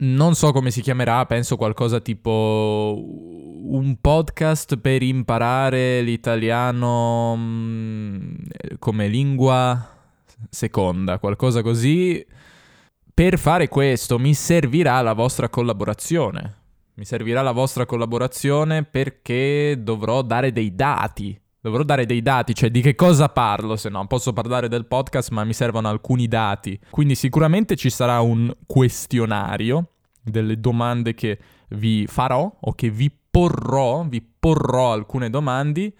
non 0.00 0.34
so 0.34 0.52
come 0.52 0.70
si 0.70 0.80
chiamerà, 0.80 1.24
penso 1.26 1.56
qualcosa 1.56 2.00
tipo 2.00 3.02
un 3.62 3.96
podcast 4.00 4.76
per 4.78 5.02
imparare 5.02 6.00
l'italiano 6.02 7.34
mm, 7.36 8.34
come 8.78 9.08
lingua 9.08 9.98
seconda, 10.48 11.18
qualcosa 11.18 11.62
così. 11.62 12.24
Per 13.12 13.38
fare 13.38 13.68
questo 13.68 14.18
mi 14.18 14.34
servirà 14.34 15.00
la 15.02 15.12
vostra 15.12 15.48
collaborazione. 15.48 16.56
Mi 16.94 17.04
servirà 17.04 17.42
la 17.42 17.52
vostra 17.52 17.86
collaborazione 17.86 18.84
perché 18.84 19.78
dovrò 19.78 20.22
dare 20.22 20.52
dei 20.52 20.74
dati. 20.74 21.39
Dovrò 21.60 21.82
dare 21.82 22.06
dei 22.06 22.22
dati, 22.22 22.54
cioè 22.54 22.70
di 22.70 22.80
che 22.80 22.94
cosa 22.94 23.28
parlo, 23.28 23.76
se 23.76 23.90
no 23.90 24.06
posso 24.06 24.32
parlare 24.32 24.68
del 24.68 24.86
podcast, 24.86 25.30
ma 25.30 25.44
mi 25.44 25.52
servono 25.52 25.88
alcuni 25.88 26.26
dati. 26.26 26.78
Quindi 26.90 27.14
sicuramente 27.14 27.76
ci 27.76 27.90
sarà 27.90 28.20
un 28.20 28.50
questionario, 28.66 29.90
delle 30.22 30.58
domande 30.58 31.14
che 31.14 31.38
vi 31.70 32.06
farò 32.06 32.50
o 32.60 32.72
che 32.74 32.90
vi 32.90 33.10
porrò, 33.30 34.04
vi 34.08 34.22
porrò 34.22 34.92
alcune 34.92 35.30
domande, 35.30 35.92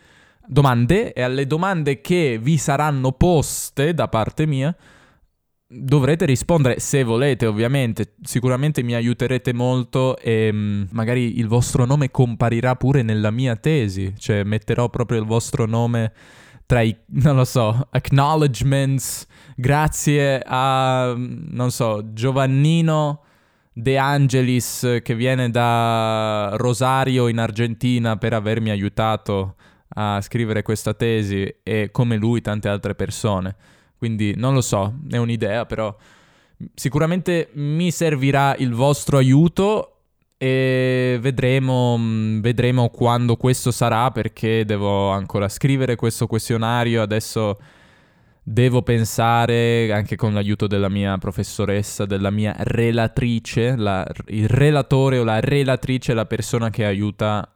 domande 0.46 1.12
e 1.12 1.22
alle 1.22 1.46
domande 1.46 2.00
che 2.00 2.38
vi 2.40 2.56
saranno 2.56 3.12
poste 3.12 3.94
da 3.94 4.08
parte 4.08 4.46
mia 4.46 4.74
dovrete 5.72 6.24
rispondere 6.24 6.80
se 6.80 7.04
volete, 7.04 7.46
ovviamente. 7.46 8.14
Sicuramente 8.22 8.82
mi 8.82 8.94
aiuterete 8.94 9.52
molto 9.52 10.18
e 10.18 10.50
mm, 10.52 10.82
magari 10.90 11.38
il 11.38 11.46
vostro 11.46 11.84
nome 11.84 12.10
comparirà 12.10 12.74
pure 12.74 13.02
nella 13.02 13.30
mia 13.30 13.54
tesi, 13.54 14.12
cioè 14.18 14.42
metterò 14.42 14.88
proprio 14.88 15.20
il 15.20 15.26
vostro 15.26 15.66
nome 15.66 16.12
tra 16.66 16.80
i, 16.82 16.94
non 17.22 17.36
lo 17.36 17.44
so, 17.44 17.86
acknowledgements, 17.90 19.26
grazie 19.54 20.42
a, 20.44 21.14
mm, 21.16 21.48
non 21.50 21.70
so, 21.70 22.12
Giovannino 22.12 23.22
De 23.72 23.96
Angelis 23.96 24.98
che 25.02 25.14
viene 25.14 25.50
da 25.50 26.50
Rosario 26.56 27.28
in 27.28 27.38
Argentina 27.38 28.16
per 28.16 28.32
avermi 28.32 28.70
aiutato 28.70 29.54
a 29.94 30.20
scrivere 30.20 30.62
questa 30.62 30.94
tesi 30.94 31.48
e 31.62 31.90
come 31.92 32.16
lui 32.16 32.40
tante 32.40 32.68
altre 32.68 32.96
persone. 32.96 33.54
Quindi 34.00 34.32
non 34.34 34.54
lo 34.54 34.62
so, 34.62 34.94
è 35.10 35.18
un'idea, 35.18 35.66
però 35.66 35.94
sicuramente 36.72 37.50
mi 37.52 37.90
servirà 37.90 38.56
il 38.56 38.72
vostro 38.72 39.18
aiuto 39.18 39.96
e 40.38 41.18
vedremo, 41.20 41.98
mm, 41.98 42.40
vedremo 42.40 42.88
quando 42.88 43.36
questo 43.36 43.70
sarà 43.70 44.10
perché 44.10 44.64
devo 44.64 45.10
ancora 45.10 45.50
scrivere 45.50 45.96
questo 45.96 46.26
questionario, 46.26 47.02
adesso 47.02 47.58
devo 48.42 48.80
pensare 48.80 49.92
anche 49.92 50.16
con 50.16 50.32
l'aiuto 50.32 50.66
della 50.66 50.88
mia 50.88 51.18
professoressa, 51.18 52.06
della 52.06 52.30
mia 52.30 52.54
relatrice, 52.56 53.76
la, 53.76 54.06
il 54.28 54.48
relatore 54.48 55.18
o 55.18 55.24
la 55.24 55.40
relatrice, 55.40 56.14
la 56.14 56.24
persona 56.24 56.70
che 56.70 56.86
aiuta 56.86 57.54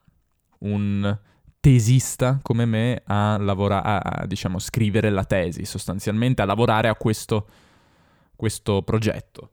un 0.58 1.18
tesista 1.64 2.40
come 2.42 2.66
me 2.66 3.02
a 3.06 3.38
lavorare, 3.38 4.00
a, 4.02 4.26
diciamo, 4.26 4.58
scrivere 4.58 5.08
la 5.08 5.24
tesi, 5.24 5.64
sostanzialmente 5.64 6.42
a 6.42 6.44
lavorare 6.44 6.88
a 6.88 6.94
questo, 6.94 7.48
questo 8.36 8.82
progetto. 8.82 9.52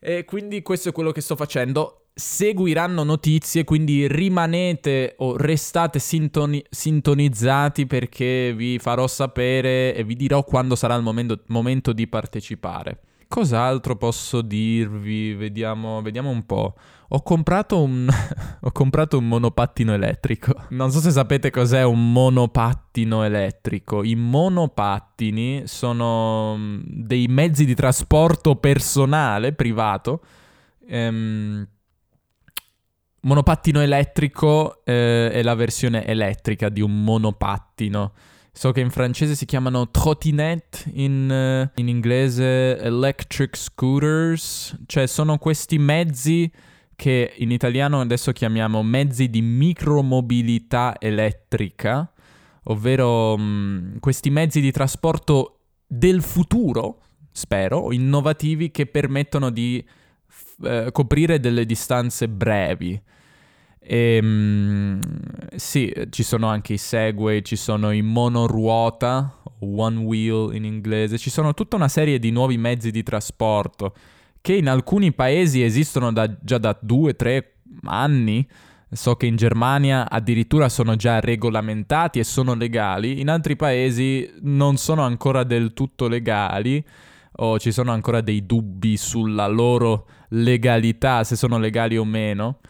E 0.00 0.24
quindi 0.24 0.62
questo 0.62 0.88
è 0.88 0.92
quello 0.92 1.12
che 1.12 1.20
sto 1.20 1.36
facendo. 1.36 2.06
Seguiranno 2.12 3.04
notizie, 3.04 3.62
quindi 3.62 4.08
rimanete 4.08 5.14
o 5.18 5.36
restate 5.36 6.00
sintoni- 6.00 6.64
sintonizzati 6.68 7.86
perché 7.86 8.52
vi 8.52 8.80
farò 8.80 9.06
sapere 9.06 9.94
e 9.94 10.02
vi 10.02 10.16
dirò 10.16 10.42
quando 10.42 10.74
sarà 10.74 10.96
il 10.96 11.04
momento, 11.04 11.40
momento 11.46 11.92
di 11.92 12.08
partecipare. 12.08 13.00
Cos'altro 13.28 13.96
posso 13.96 14.40
dirvi? 14.40 15.34
Vediamo, 15.34 16.00
vediamo 16.00 16.30
un 16.30 16.46
po'. 16.46 16.74
Ho 17.08 17.22
comprato, 17.22 17.82
un, 17.82 18.08
ho 18.60 18.72
comprato 18.72 19.18
un 19.18 19.26
monopattino 19.26 19.92
elettrico. 19.92 20.54
Non 20.70 20.90
so 20.90 21.00
se 21.00 21.10
sapete 21.10 21.50
cos'è 21.50 21.82
un 21.84 22.12
monopattino 22.12 23.24
elettrico. 23.24 24.04
I 24.04 24.14
monopattini 24.14 25.62
sono 25.66 26.56
mm, 26.56 26.80
dei 26.84 27.26
mezzi 27.26 27.64
di 27.64 27.74
trasporto 27.74 28.56
personale, 28.56 29.52
privato. 29.52 30.22
Ehm, 30.86 31.66
monopattino 33.20 33.80
elettrico 33.80 34.84
eh, 34.84 35.30
è 35.30 35.42
la 35.42 35.54
versione 35.54 36.06
elettrica 36.06 36.68
di 36.68 36.80
un 36.80 37.02
monopattino. 37.02 38.12
So 38.56 38.72
che 38.72 38.80
in 38.80 38.88
francese 38.88 39.34
si 39.34 39.44
chiamano 39.44 39.90
trottinette, 39.90 40.90
in, 40.94 41.28
uh, 41.28 41.78
in 41.78 41.88
inglese 41.88 42.78
electric 42.78 43.54
scooters, 43.54 44.74
cioè 44.86 45.06
sono 45.06 45.36
questi 45.36 45.76
mezzi 45.76 46.50
che 46.94 47.34
in 47.36 47.50
italiano 47.50 48.00
adesso 48.00 48.32
chiamiamo 48.32 48.82
mezzi 48.82 49.28
di 49.28 49.42
micromobilità 49.42 50.96
elettrica, 50.98 52.10
ovvero 52.64 53.36
mh, 53.36 53.42
mm, 53.42 53.96
questi 54.00 54.30
mezzi 54.30 54.62
di 54.62 54.70
trasporto 54.70 55.58
del 55.86 56.22
futuro, 56.22 57.02
spero, 57.30 57.92
innovativi 57.92 58.70
che 58.70 58.86
permettono 58.86 59.50
di 59.50 59.86
f- 60.26 60.64
eh, 60.64 60.88
coprire 60.92 61.40
delle 61.40 61.66
distanze 61.66 62.26
brevi. 62.26 62.98
E, 63.88 64.20
mh, 64.20 64.98
sì, 65.54 65.92
ci 66.10 66.22
sono 66.24 66.48
anche 66.48 66.72
i 66.72 66.78
Segway, 66.78 67.42
ci 67.42 67.56
sono 67.56 67.92
i 67.92 68.02
monoruota, 68.02 69.36
one 69.60 69.98
wheel 69.98 70.54
in 70.54 70.64
inglese, 70.64 71.18
ci 71.18 71.30
sono 71.30 71.54
tutta 71.54 71.76
una 71.76 71.88
serie 71.88 72.18
di 72.18 72.30
nuovi 72.30 72.58
mezzi 72.58 72.90
di 72.90 73.02
trasporto 73.02 73.94
che 74.40 74.54
in 74.54 74.68
alcuni 74.68 75.12
paesi 75.12 75.62
esistono 75.62 76.12
da, 76.12 76.28
già 76.40 76.58
da 76.58 76.76
due, 76.80 77.14
tre 77.14 77.54
anni. 77.84 78.46
So 78.88 79.16
che 79.16 79.26
in 79.26 79.34
Germania 79.34 80.08
addirittura 80.08 80.68
sono 80.68 80.94
già 80.94 81.18
regolamentati 81.18 82.20
e 82.20 82.24
sono 82.24 82.54
legali, 82.54 83.20
in 83.20 83.28
altri 83.28 83.56
paesi 83.56 84.30
non 84.42 84.76
sono 84.76 85.02
ancora 85.02 85.42
del 85.42 85.74
tutto 85.74 86.06
legali 86.06 86.82
o 87.38 87.58
ci 87.58 87.72
sono 87.72 87.90
ancora 87.90 88.20
dei 88.20 88.46
dubbi 88.46 88.96
sulla 88.96 89.48
loro 89.48 90.06
legalità, 90.28 91.24
se 91.24 91.34
sono 91.34 91.58
legali 91.58 91.96
o 91.98 92.04
meno. 92.04 92.60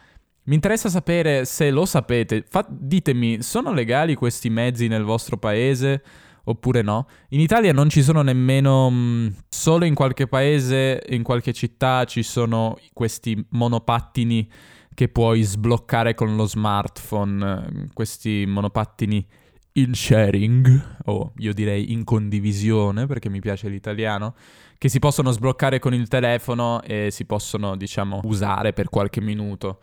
Mi 0.47 0.55
interessa 0.55 0.87
sapere 0.87 1.43
se 1.43 1.69
lo 1.71 1.85
sapete. 1.85 2.43
Fa- 2.47 2.65
ditemi, 2.69 3.41
sono 3.41 3.73
legali 3.73 4.15
questi 4.15 4.49
mezzi 4.49 4.87
nel 4.87 5.03
vostro 5.03 5.37
paese 5.37 6.01
oppure 6.45 6.81
no? 6.81 7.07
In 7.29 7.41
Italia 7.41 7.73
non 7.73 7.89
ci 7.89 8.01
sono 8.01 8.21
nemmeno... 8.21 8.89
Mh, 8.89 8.95
mm, 8.95 9.27
solo 9.49 9.83
in 9.83 9.93
qualche 9.93 10.27
paese, 10.27 11.03
in 11.09 11.23
qualche 11.23 11.51
città 11.51 12.05
ci 12.05 12.23
sono 12.23 12.77
questi 12.93 13.45
monopattini 13.49 14.49
che 14.93 15.09
puoi 15.09 15.41
sbloccare 15.41 16.13
con 16.13 16.37
lo 16.37 16.45
smartphone. 16.45 17.89
Questi 17.93 18.45
monopattini 18.47 19.27
in 19.73 19.93
sharing, 19.93 20.95
o 21.07 21.33
io 21.39 21.53
direi 21.53 21.91
in 21.91 22.05
condivisione 22.05 23.05
perché 23.05 23.27
mi 23.27 23.41
piace 23.41 23.67
l'italiano, 23.67 24.33
che 24.77 24.87
si 24.87 24.99
possono 24.99 25.31
sbloccare 25.31 25.79
con 25.79 25.93
il 25.93 26.07
telefono 26.07 26.81
e 26.83 27.11
si 27.11 27.25
possono, 27.25 27.75
diciamo, 27.75 28.21
usare 28.23 28.71
per 28.71 28.87
qualche 28.87 29.19
minuto. 29.19 29.79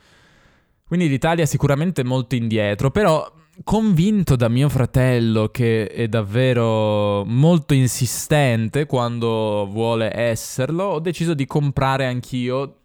Quindi 0.86 1.08
l'Italia 1.08 1.44
è 1.44 1.46
sicuramente 1.46 2.04
molto 2.04 2.34
indietro, 2.34 2.90
però 2.90 3.30
convinto 3.62 4.36
da 4.36 4.48
mio 4.48 4.68
fratello 4.68 5.48
che 5.48 5.86
è 5.86 6.08
davvero 6.08 7.24
molto 7.24 7.72
insistente 7.72 8.84
quando 8.86 9.66
vuole 9.70 10.10
esserlo, 10.14 10.84
ho 10.84 11.00
deciso 11.00 11.34
di 11.34 11.46
comprare 11.46 12.06
anch'io, 12.06 12.76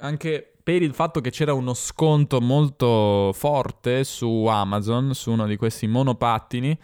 anche 0.00 0.54
per 0.62 0.82
il 0.82 0.92
fatto 0.92 1.22
che 1.22 1.30
c'era 1.30 1.54
uno 1.54 1.72
sconto 1.72 2.40
molto 2.40 3.32
forte 3.32 4.04
su 4.04 4.44
Amazon, 4.44 5.14
su 5.14 5.30
uno 5.30 5.46
di 5.46 5.56
questi 5.56 5.86
monopattini. 5.86 6.78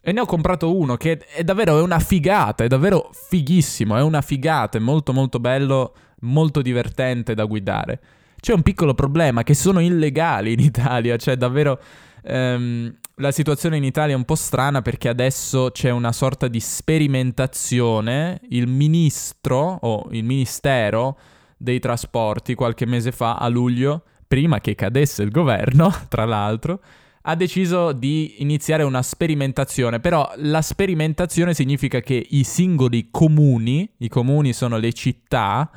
E 0.00 0.12
ne 0.12 0.20
ho 0.20 0.26
comprato 0.26 0.76
uno 0.76 0.96
che 0.96 1.18
è 1.18 1.44
davvero 1.44 1.78
è 1.78 1.82
una 1.82 2.00
figata, 2.00 2.64
è 2.64 2.66
davvero 2.66 3.10
fighissimo, 3.12 3.96
è 3.96 4.02
una 4.02 4.22
figata, 4.22 4.78
è 4.78 4.80
molto 4.80 5.12
molto 5.12 5.38
bello, 5.38 5.94
molto 6.20 6.62
divertente 6.62 7.34
da 7.34 7.44
guidare. 7.44 8.00
C'è 8.40 8.52
un 8.52 8.62
piccolo 8.62 8.94
problema 8.94 9.42
che 9.42 9.54
sono 9.54 9.80
illegali 9.80 10.52
in 10.52 10.60
Italia, 10.60 11.16
cioè 11.16 11.36
davvero 11.36 11.80
ehm, 12.22 12.94
la 13.16 13.32
situazione 13.32 13.76
in 13.76 13.84
Italia 13.84 14.14
è 14.14 14.16
un 14.16 14.24
po' 14.24 14.36
strana 14.36 14.80
perché 14.80 15.08
adesso 15.08 15.70
c'è 15.72 15.90
una 15.90 16.12
sorta 16.12 16.46
di 16.46 16.60
sperimentazione. 16.60 18.40
Il 18.50 18.68
ministro 18.68 19.78
o 19.80 20.06
il 20.12 20.24
ministero 20.24 21.18
dei 21.56 21.80
trasporti 21.80 22.54
qualche 22.54 22.86
mese 22.86 23.10
fa, 23.10 23.34
a 23.34 23.48
luglio, 23.48 24.04
prima 24.26 24.60
che 24.60 24.76
cadesse 24.76 25.22
il 25.22 25.30
governo, 25.30 25.92
tra 26.08 26.24
l'altro, 26.24 26.80
ha 27.22 27.34
deciso 27.34 27.92
di 27.92 28.36
iniziare 28.38 28.84
una 28.84 29.02
sperimentazione, 29.02 29.98
però 29.98 30.30
la 30.36 30.62
sperimentazione 30.62 31.54
significa 31.54 32.00
che 32.00 32.24
i 32.30 32.44
singoli 32.44 33.08
comuni, 33.10 33.90
i 33.98 34.08
comuni 34.08 34.52
sono 34.52 34.78
le 34.78 34.92
città, 34.92 35.68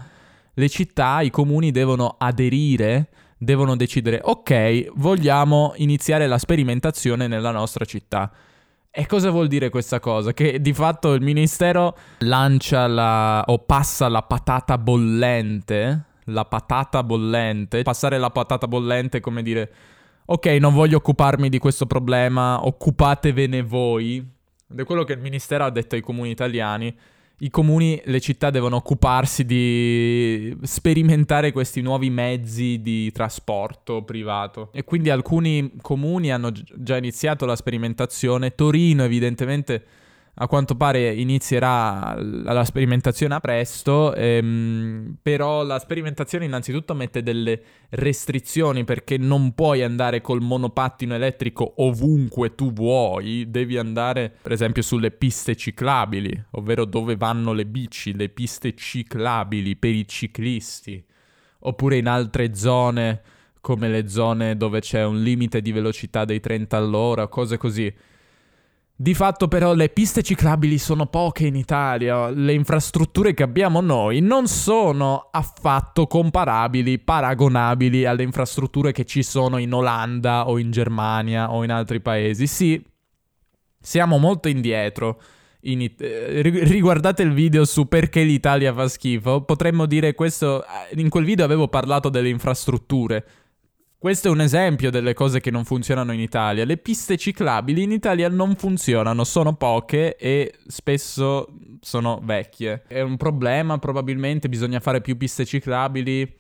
le 0.53 0.69
città, 0.69 1.21
i 1.21 1.29
comuni 1.29 1.71
devono 1.71 2.15
aderire, 2.17 3.09
devono 3.37 3.75
decidere, 3.75 4.19
ok, 4.23 4.91
vogliamo 4.95 5.73
iniziare 5.77 6.27
la 6.27 6.37
sperimentazione 6.37 7.27
nella 7.27 7.51
nostra 7.51 7.85
città. 7.85 8.31
E 8.89 9.05
cosa 9.05 9.29
vuol 9.29 9.47
dire 9.47 9.69
questa 9.69 9.99
cosa? 9.99 10.33
Che 10.33 10.59
di 10.59 10.73
fatto 10.73 11.13
il 11.13 11.21
ministero 11.21 11.97
lancia 12.19 12.87
la 12.87 13.41
o 13.47 13.59
passa 13.59 14.09
la 14.09 14.21
patata 14.21 14.77
bollente, 14.77 16.05
la 16.25 16.43
patata 16.43 17.01
bollente, 17.01 17.83
passare 17.83 18.17
la 18.17 18.29
patata 18.29 18.67
bollente 18.67 19.19
è 19.19 19.21
come 19.21 19.43
dire 19.43 19.71
ok, 20.25 20.45
non 20.59 20.73
voglio 20.73 20.97
occuparmi 20.97 21.49
di 21.49 21.57
questo 21.57 21.85
problema, 21.85 22.65
occupatevene 22.65 23.61
voi. 23.63 24.17
Ed 24.69 24.79
è 24.79 24.83
quello 24.83 25.03
che 25.03 25.13
il 25.13 25.19
ministero 25.19 25.65
ha 25.65 25.69
detto 25.69 25.95
ai 25.95 26.01
comuni 26.01 26.29
italiani 26.29 26.95
i 27.43 27.49
comuni, 27.49 27.99
le 28.05 28.19
città 28.19 28.51
devono 28.51 28.75
occuparsi 28.75 29.45
di 29.45 30.55
sperimentare 30.61 31.51
questi 31.51 31.81
nuovi 31.81 32.11
mezzi 32.11 32.81
di 32.81 33.11
trasporto 33.11 34.03
privato. 34.03 34.69
E 34.73 34.83
quindi 34.83 35.09
alcuni 35.09 35.71
comuni 35.81 36.31
hanno 36.31 36.51
già 36.51 36.97
iniziato 36.97 37.45
la 37.45 37.55
sperimentazione. 37.55 38.53
Torino, 38.53 39.03
evidentemente 39.03 39.83
a 40.41 40.47
quanto 40.47 40.73
pare 40.73 41.13
inizierà 41.13 42.17
la 42.19 42.65
sperimentazione 42.65 43.35
a 43.35 43.39
presto, 43.39 44.15
ehm, 44.15 45.17
però 45.21 45.61
la 45.61 45.77
sperimentazione 45.77 46.45
innanzitutto 46.45 46.95
mette 46.95 47.21
delle 47.21 47.61
restrizioni 47.89 48.83
perché 48.83 49.17
non 49.19 49.53
puoi 49.53 49.83
andare 49.83 50.19
col 50.21 50.41
monopattino 50.41 51.13
elettrico 51.13 51.73
ovunque 51.77 52.55
tu 52.55 52.73
vuoi, 52.73 53.51
devi 53.51 53.77
andare 53.77 54.33
per 54.41 54.51
esempio 54.51 54.81
sulle 54.81 55.11
piste 55.11 55.55
ciclabili, 55.55 56.45
ovvero 56.51 56.85
dove 56.85 57.15
vanno 57.15 57.53
le 57.53 57.67
bici, 57.67 58.15
le 58.15 58.29
piste 58.29 58.73
ciclabili 58.73 59.75
per 59.75 59.93
i 59.93 60.07
ciclisti, 60.07 61.05
oppure 61.59 61.97
in 61.97 62.07
altre 62.07 62.55
zone 62.55 63.21
come 63.61 63.89
le 63.89 64.07
zone 64.07 64.57
dove 64.57 64.79
c'è 64.79 65.05
un 65.05 65.21
limite 65.21 65.61
di 65.61 65.71
velocità 65.71 66.25
dei 66.25 66.39
30 66.39 66.77
all'ora, 66.77 67.27
cose 67.27 67.57
così. 67.57 67.93
Di 69.01 69.15
fatto 69.15 69.47
però 69.47 69.73
le 69.73 69.89
piste 69.89 70.21
ciclabili 70.21 70.77
sono 70.77 71.07
poche 71.07 71.47
in 71.47 71.55
Italia, 71.55 72.29
le 72.29 72.53
infrastrutture 72.53 73.33
che 73.33 73.41
abbiamo 73.41 73.81
noi 73.81 74.19
non 74.19 74.45
sono 74.45 75.29
affatto 75.31 76.05
comparabili, 76.05 76.99
paragonabili 76.99 78.05
alle 78.05 78.21
infrastrutture 78.21 78.91
che 78.91 79.03
ci 79.05 79.23
sono 79.23 79.57
in 79.57 79.73
Olanda 79.73 80.47
o 80.47 80.59
in 80.59 80.69
Germania 80.69 81.51
o 81.51 81.63
in 81.63 81.71
altri 81.71 81.99
paesi. 81.99 82.45
Sì, 82.45 82.79
siamo 83.79 84.19
molto 84.19 84.49
indietro. 84.49 85.19
In 85.61 85.81
it- 85.81 85.99
eh, 85.99 86.43
riguardate 86.43 87.23
il 87.23 87.33
video 87.33 87.65
su 87.65 87.87
perché 87.87 88.21
l'Italia 88.21 88.71
fa 88.71 88.87
schifo. 88.87 89.41
Potremmo 89.41 89.87
dire 89.87 90.13
questo. 90.13 90.63
Eh, 90.63 91.01
in 91.01 91.09
quel 91.09 91.25
video 91.25 91.43
avevo 91.43 91.67
parlato 91.69 92.09
delle 92.09 92.29
infrastrutture. 92.29 93.25
Questo 94.01 94.29
è 94.29 94.31
un 94.31 94.41
esempio 94.41 94.89
delle 94.89 95.13
cose 95.13 95.41
che 95.41 95.51
non 95.51 95.63
funzionano 95.63 96.11
in 96.11 96.19
Italia. 96.19 96.65
Le 96.65 96.77
piste 96.77 97.17
ciclabili 97.17 97.83
in 97.83 97.91
Italia 97.91 98.29
non 98.29 98.55
funzionano, 98.55 99.23
sono 99.23 99.53
poche 99.53 100.15
e 100.15 100.55
spesso 100.65 101.45
sono 101.81 102.19
vecchie. 102.23 102.81
È 102.87 103.01
un 103.01 103.15
problema, 103.15 103.77
probabilmente 103.77 104.49
bisogna 104.49 104.79
fare 104.79 105.01
più 105.01 105.17
piste 105.17 105.45
ciclabili. 105.45 106.39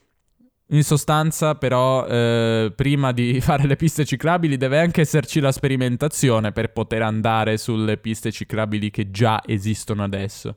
In 0.69 0.83
sostanza, 0.83 1.53
però, 1.53 2.07
eh, 2.07 2.73
prima 2.75 3.11
di 3.11 3.39
fare 3.45 3.67
le 3.67 3.75
piste 3.75 4.05
ciclabili 4.05 4.57
deve 4.57 4.79
anche 4.79 5.01
esserci 5.01 5.39
la 5.39 5.51
sperimentazione 5.51 6.51
per 6.51 6.71
poter 6.71 7.03
andare 7.03 7.59
sulle 7.59 7.97
piste 7.97 8.31
ciclabili 8.31 8.89
che 8.89 9.11
già 9.11 9.39
esistono 9.45 10.03
adesso. 10.03 10.55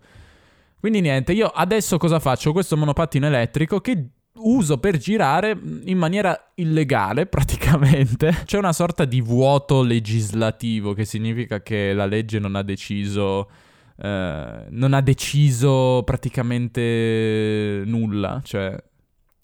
Quindi 0.81 1.03
niente, 1.03 1.35
io 1.35 1.49
adesso 1.49 1.99
cosa 1.99 2.19
faccio? 2.19 2.53
Questo 2.53 2.79
monopattino 2.79 3.27
elettrico 3.27 3.83
che 3.83 4.09
uso 4.37 4.79
per 4.79 4.97
girare 4.97 5.59
in 5.85 5.99
maniera 5.99 6.53
illegale 6.55 7.27
praticamente. 7.29 8.43
C'è 8.45 8.59
una 8.59 8.73
sorta 8.73 9.05
di 9.05 9.21
vuoto 9.21 9.83
legislativo 9.83 10.93
che 10.93 11.05
significa 11.05 11.63
che 11.63 11.93
la 11.93 12.07
legge 12.07 12.39
non 12.39 12.57
ha 12.57 12.63
deciso... 12.63 13.49
Eh, 13.97 14.67
non 14.71 14.93
ha 14.93 15.01
deciso 15.01 16.03
praticamente 16.05 17.83
nulla, 17.87 18.41
cioè 18.43 18.77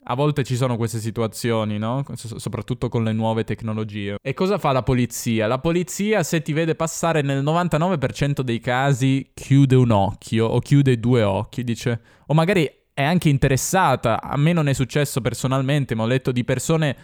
a 0.03 0.15
volte 0.15 0.43
ci 0.43 0.57
sono 0.57 0.77
queste 0.77 0.99
situazioni, 0.99 1.79
no? 1.79 2.05
S- 2.15 2.35
soprattutto 2.37 2.89
con 2.89 3.05
le 3.05 3.13
nuove 3.13 3.45
tecnologie. 3.45 4.17
E 4.21 4.35
cosa 4.35 4.59
fa 4.59 4.73
la 4.73 4.83
polizia? 4.83 5.47
La 5.47 5.61
polizia, 5.61 6.25
se 6.25 6.43
ti 6.43 6.53
vede 6.53 6.75
passare 6.75 7.23
nel 7.23 7.45
99% 7.45 8.41
dei 8.41 8.59
casi, 8.59 9.31
chiude 9.35 9.77
un 9.77 9.91
occhio 9.91 10.47
o 10.47 10.59
chiude 10.59 10.99
due 10.99 11.23
occhi, 11.23 11.63
dice... 11.63 12.01
O 12.27 12.35
magari 12.35 12.69
è 12.93 13.03
anche 13.03 13.29
interessata. 13.29 14.23
A 14.23 14.37
me 14.37 14.53
non 14.53 14.69
è 14.69 14.73
successo 14.73 15.21
personalmente, 15.21 15.95
ma 15.95 16.05
ho 16.05 16.07
letto 16.07 16.33
di 16.33 16.45
persone 16.45 16.97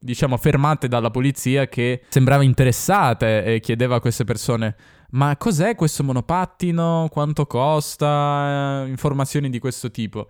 diciamo 0.00 0.36
fermate 0.36 0.86
dalla 0.86 1.10
polizia 1.10 1.66
che 1.66 2.02
sembrava 2.08 2.44
interessate 2.44 3.42
e 3.44 3.58
chiedeva 3.60 3.96
a 3.96 4.00
queste 4.00 4.22
persone 4.22 4.76
ma 5.10 5.36
cos'è 5.38 5.74
questo 5.74 6.04
monopattino? 6.04 7.08
Quanto 7.10 7.46
costa? 7.46 8.84
Informazioni 8.86 9.48
di 9.48 9.58
questo 9.58 9.90
tipo. 9.90 10.28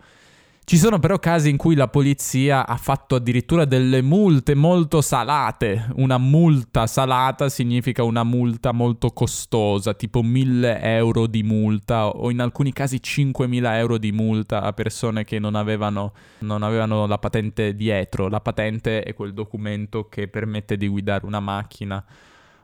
Ci 0.69 0.77
sono 0.77 0.99
però 0.99 1.19
casi 1.19 1.49
in 1.49 1.57
cui 1.57 1.75
la 1.75 1.89
polizia 1.89 2.67
ha 2.67 2.77
fatto 2.77 3.15
addirittura 3.15 3.65
delle 3.65 4.03
multe 4.03 4.55
molto 4.55 5.01
salate. 5.01 5.89
Una 5.97 6.19
multa 6.19 6.87
salata 6.87 7.49
significa 7.49 8.03
una 8.03 8.23
multa 8.23 8.73
molto 8.73 9.09
costosa, 9.13 9.95
tipo 9.95 10.21
1000 10.21 10.83
euro 10.83 11.27
di 11.27 11.43
multa 11.43 12.09
o 12.09 12.31
in 12.31 12.43
alcuni 12.43 12.75
casi 12.75 13.03
5000 13.03 13.79
euro 13.79 13.97
di 13.97 14.13
multa 14.13 14.61
a 14.61 14.75
persone 14.75 15.25
che 15.25 15.39
non 15.39 15.55
avevano, 15.55 16.13
non 16.41 16.63
avevano 16.63 17.07
la 17.07 17.17
patente 17.17 17.75
dietro. 17.75 18.29
La 18.29 18.41
patente 18.41 19.03
è 19.03 19.15
quel 19.15 19.33
documento 19.33 20.11
che 20.11 20.29
permette 20.29 20.77
di 20.77 20.87
guidare 20.87 21.25
una 21.25 21.41
macchina 21.41 22.05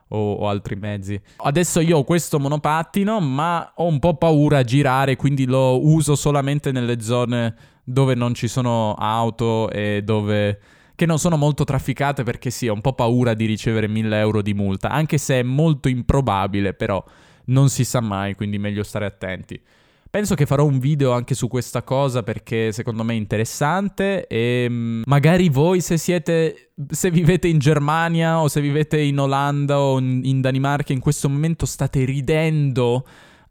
o, 0.09 0.33
o, 0.33 0.47
altri 0.47 0.75
mezzi. 0.75 1.19
Adesso 1.37 1.79
io 1.79 1.97
ho 1.97 2.03
questo 2.03 2.39
monopattino, 2.39 3.19
ma 3.19 3.71
ho 3.73 3.87
un 3.87 3.97
po' 3.97 4.13
paura 4.13 4.59
a 4.59 4.63
girare, 4.63 5.15
quindi 5.15 5.45
lo 5.45 5.83
uso 5.83 6.13
solamente 6.13 6.71
nelle 6.71 7.01
zone 7.01 7.73
dove 7.85 8.15
non 8.15 8.33
ci 8.33 8.49
sono 8.49 8.95
auto 8.95 9.69
e 9.69 10.01
dove 10.03 10.59
che 10.95 11.05
non 11.05 11.19
sono 11.19 11.37
molto 11.37 11.63
trafficate 11.65 12.23
perché 12.23 12.49
sì, 12.49 12.67
ho 12.67 12.73
un 12.73 12.81
po' 12.81 12.93
paura 12.93 13.33
di 13.33 13.45
ricevere 13.45 13.87
1000 13.87 14.17
euro 14.17 14.41
di 14.41 14.53
multa, 14.53 14.89
anche 14.89 15.17
se 15.17 15.39
è 15.39 15.43
molto 15.43 15.89
improbabile, 15.89 16.73
però 16.73 17.03
non 17.45 17.69
si 17.69 17.83
sa 17.83 17.99
mai, 17.99 18.33
quindi 18.33 18.57
meglio 18.57 18.81
stare 18.83 19.05
attenti. 19.05 19.61
Penso 20.09 20.35
che 20.35 20.45
farò 20.45 20.63
un 20.63 20.79
video 20.79 21.11
anche 21.11 21.35
su 21.35 21.49
questa 21.49 21.83
cosa 21.83 22.23
perché 22.23 22.71
secondo 22.71 23.03
me 23.03 23.11
è 23.11 23.17
interessante 23.17 24.25
e 24.27 24.65
mm, 24.69 25.01
magari 25.07 25.49
voi 25.49 25.81
se 25.81 25.97
siete 25.97 26.69
se 26.89 27.11
vivete 27.11 27.49
in 27.49 27.59
Germania 27.59 28.39
o 28.39 28.47
se 28.47 28.61
vivete 28.61 28.97
in 28.97 29.19
Olanda 29.19 29.77
o 29.77 29.99
in 29.99 30.39
Danimarca 30.39 30.93
in 30.93 31.01
questo 31.01 31.27
momento 31.27 31.65
state 31.65 32.05
ridendo 32.05 33.05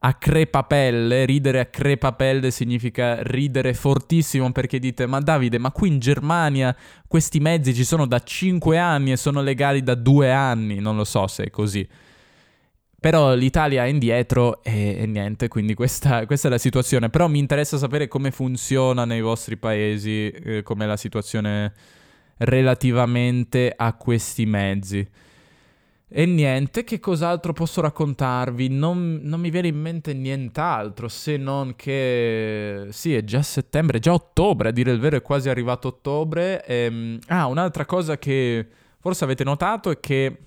a 0.06 0.12
crepapelle, 0.14 1.24
ridere 1.24 1.60
a 1.60 1.64
crepapelle 1.64 2.50
significa 2.50 3.22
ridere 3.22 3.72
fortissimo 3.72 4.52
perché 4.52 4.78
dite 4.78 5.06
ma 5.06 5.18
Davide, 5.20 5.56
ma 5.56 5.72
qui 5.72 5.88
in 5.88 5.98
Germania 5.98 6.76
questi 7.08 7.40
mezzi 7.40 7.72
ci 7.72 7.84
sono 7.84 8.06
da 8.06 8.18
5 8.18 8.76
anni 8.76 9.12
e 9.12 9.16
sono 9.16 9.40
legali 9.40 9.82
da 9.82 9.94
2 9.94 10.30
anni, 10.30 10.78
non 10.78 10.96
lo 10.96 11.04
so 11.04 11.26
se 11.26 11.44
è 11.44 11.50
così. 11.50 11.88
Però 13.00 13.34
l'Italia 13.34 13.84
è 13.84 13.88
indietro 13.88 14.62
e, 14.62 14.96
e 14.98 15.06
niente, 15.06 15.48
quindi 15.48 15.74
questa, 15.74 16.26
questa, 16.26 16.48
è 16.48 16.50
la 16.50 16.58
situazione. 16.58 17.08
Però 17.08 17.26
mi 17.26 17.38
interessa 17.38 17.78
sapere 17.78 18.08
come 18.08 18.30
funziona 18.30 19.04
nei 19.04 19.20
vostri 19.20 19.56
paesi, 19.56 20.30
eh, 20.30 20.62
com'è 20.62 20.86
la 20.86 20.96
situazione 20.96 21.72
relativamente 22.38 23.72
a 23.74 23.92
questi 23.94 24.46
mezzi. 24.46 25.06
E 26.16 26.26
niente, 26.26 26.84
che 26.84 27.00
cos'altro 27.00 27.52
posso 27.52 27.80
raccontarvi? 27.80 28.68
Non, 28.68 29.18
non, 29.24 29.40
mi 29.40 29.50
viene 29.50 29.66
in 29.66 29.80
mente 29.80 30.14
nient'altro 30.14 31.08
se 31.08 31.36
non 31.36 31.74
che... 31.74 32.86
Sì, 32.90 33.16
è 33.16 33.24
già 33.24 33.42
settembre, 33.42 33.96
è 33.96 34.00
già 34.00 34.12
ottobre, 34.12 34.68
a 34.68 34.70
dire 34.70 34.92
il 34.92 35.00
vero 35.00 35.16
è 35.16 35.22
quasi 35.22 35.48
arrivato 35.48 35.88
ottobre. 35.88 36.64
E... 36.64 36.84
Ehm, 36.84 37.18
ah, 37.26 37.46
un'altra 37.46 37.84
cosa 37.84 38.16
che 38.16 38.64
forse 39.00 39.24
avete 39.24 39.42
notato 39.42 39.90
è 39.90 39.98
che 39.98 40.38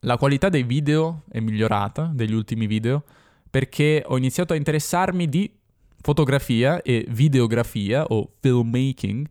la 0.00 0.16
qualità 0.16 0.48
dei 0.48 0.62
video 0.62 1.24
è 1.28 1.38
migliorata, 1.38 2.10
degli 2.14 2.32
ultimi 2.32 2.66
video, 2.66 3.04
perché 3.50 4.04
ho 4.06 4.16
iniziato 4.16 4.54
a 4.54 4.56
interessarmi 4.56 5.28
di 5.28 5.52
fotografia 6.00 6.80
e 6.80 7.04
videografia 7.10 8.04
o 8.04 8.30
filmmaking 8.40 9.28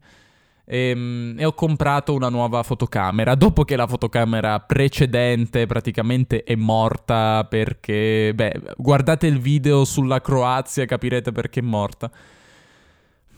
e, 0.65 0.89
ehm, 0.89 1.35
e, 1.37 1.45
ho 1.45 1.53
comprato 1.53 2.13
una 2.13 2.29
nuova 2.29 2.63
fotocamera 2.63 3.35
dopo 3.35 3.63
che 3.63 3.75
la 3.75 3.87
fotocamera 3.87 4.59
precedente 4.59 5.65
praticamente 5.67 6.43
è 6.43 6.55
morta 6.55 7.45
perché, 7.47 8.31
beh, 8.33 8.61
guardate 8.77 9.27
il 9.27 9.39
video 9.39 9.85
sulla 9.85 10.19
Croazia 10.21 10.85
capirete 10.85 11.31
perché 11.31 11.59
è 11.59 11.63
morta. 11.63 12.11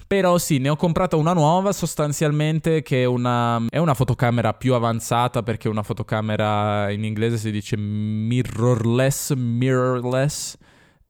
Però 0.08 0.38
sì, 0.38 0.58
ne 0.60 0.70
ho 0.70 0.78
comprata 0.78 1.18
una 1.18 1.34
nuova 1.34 1.74
sostanzialmente 1.74 2.82
che 2.82 3.02
è 3.02 3.06
una, 3.06 3.62
è 3.70 3.78
una 3.78 3.94
fotocamera 3.94 4.54
più 4.54 4.74
avanzata 4.74 5.44
perché 5.44 5.68
una 5.68 5.84
fotocamera 5.84 6.90
in 6.92 7.04
inglese 7.04 7.36
si 7.36 7.52
dice 7.52 7.76
mirrorless, 7.76 9.34
mirrorless, 9.34 10.56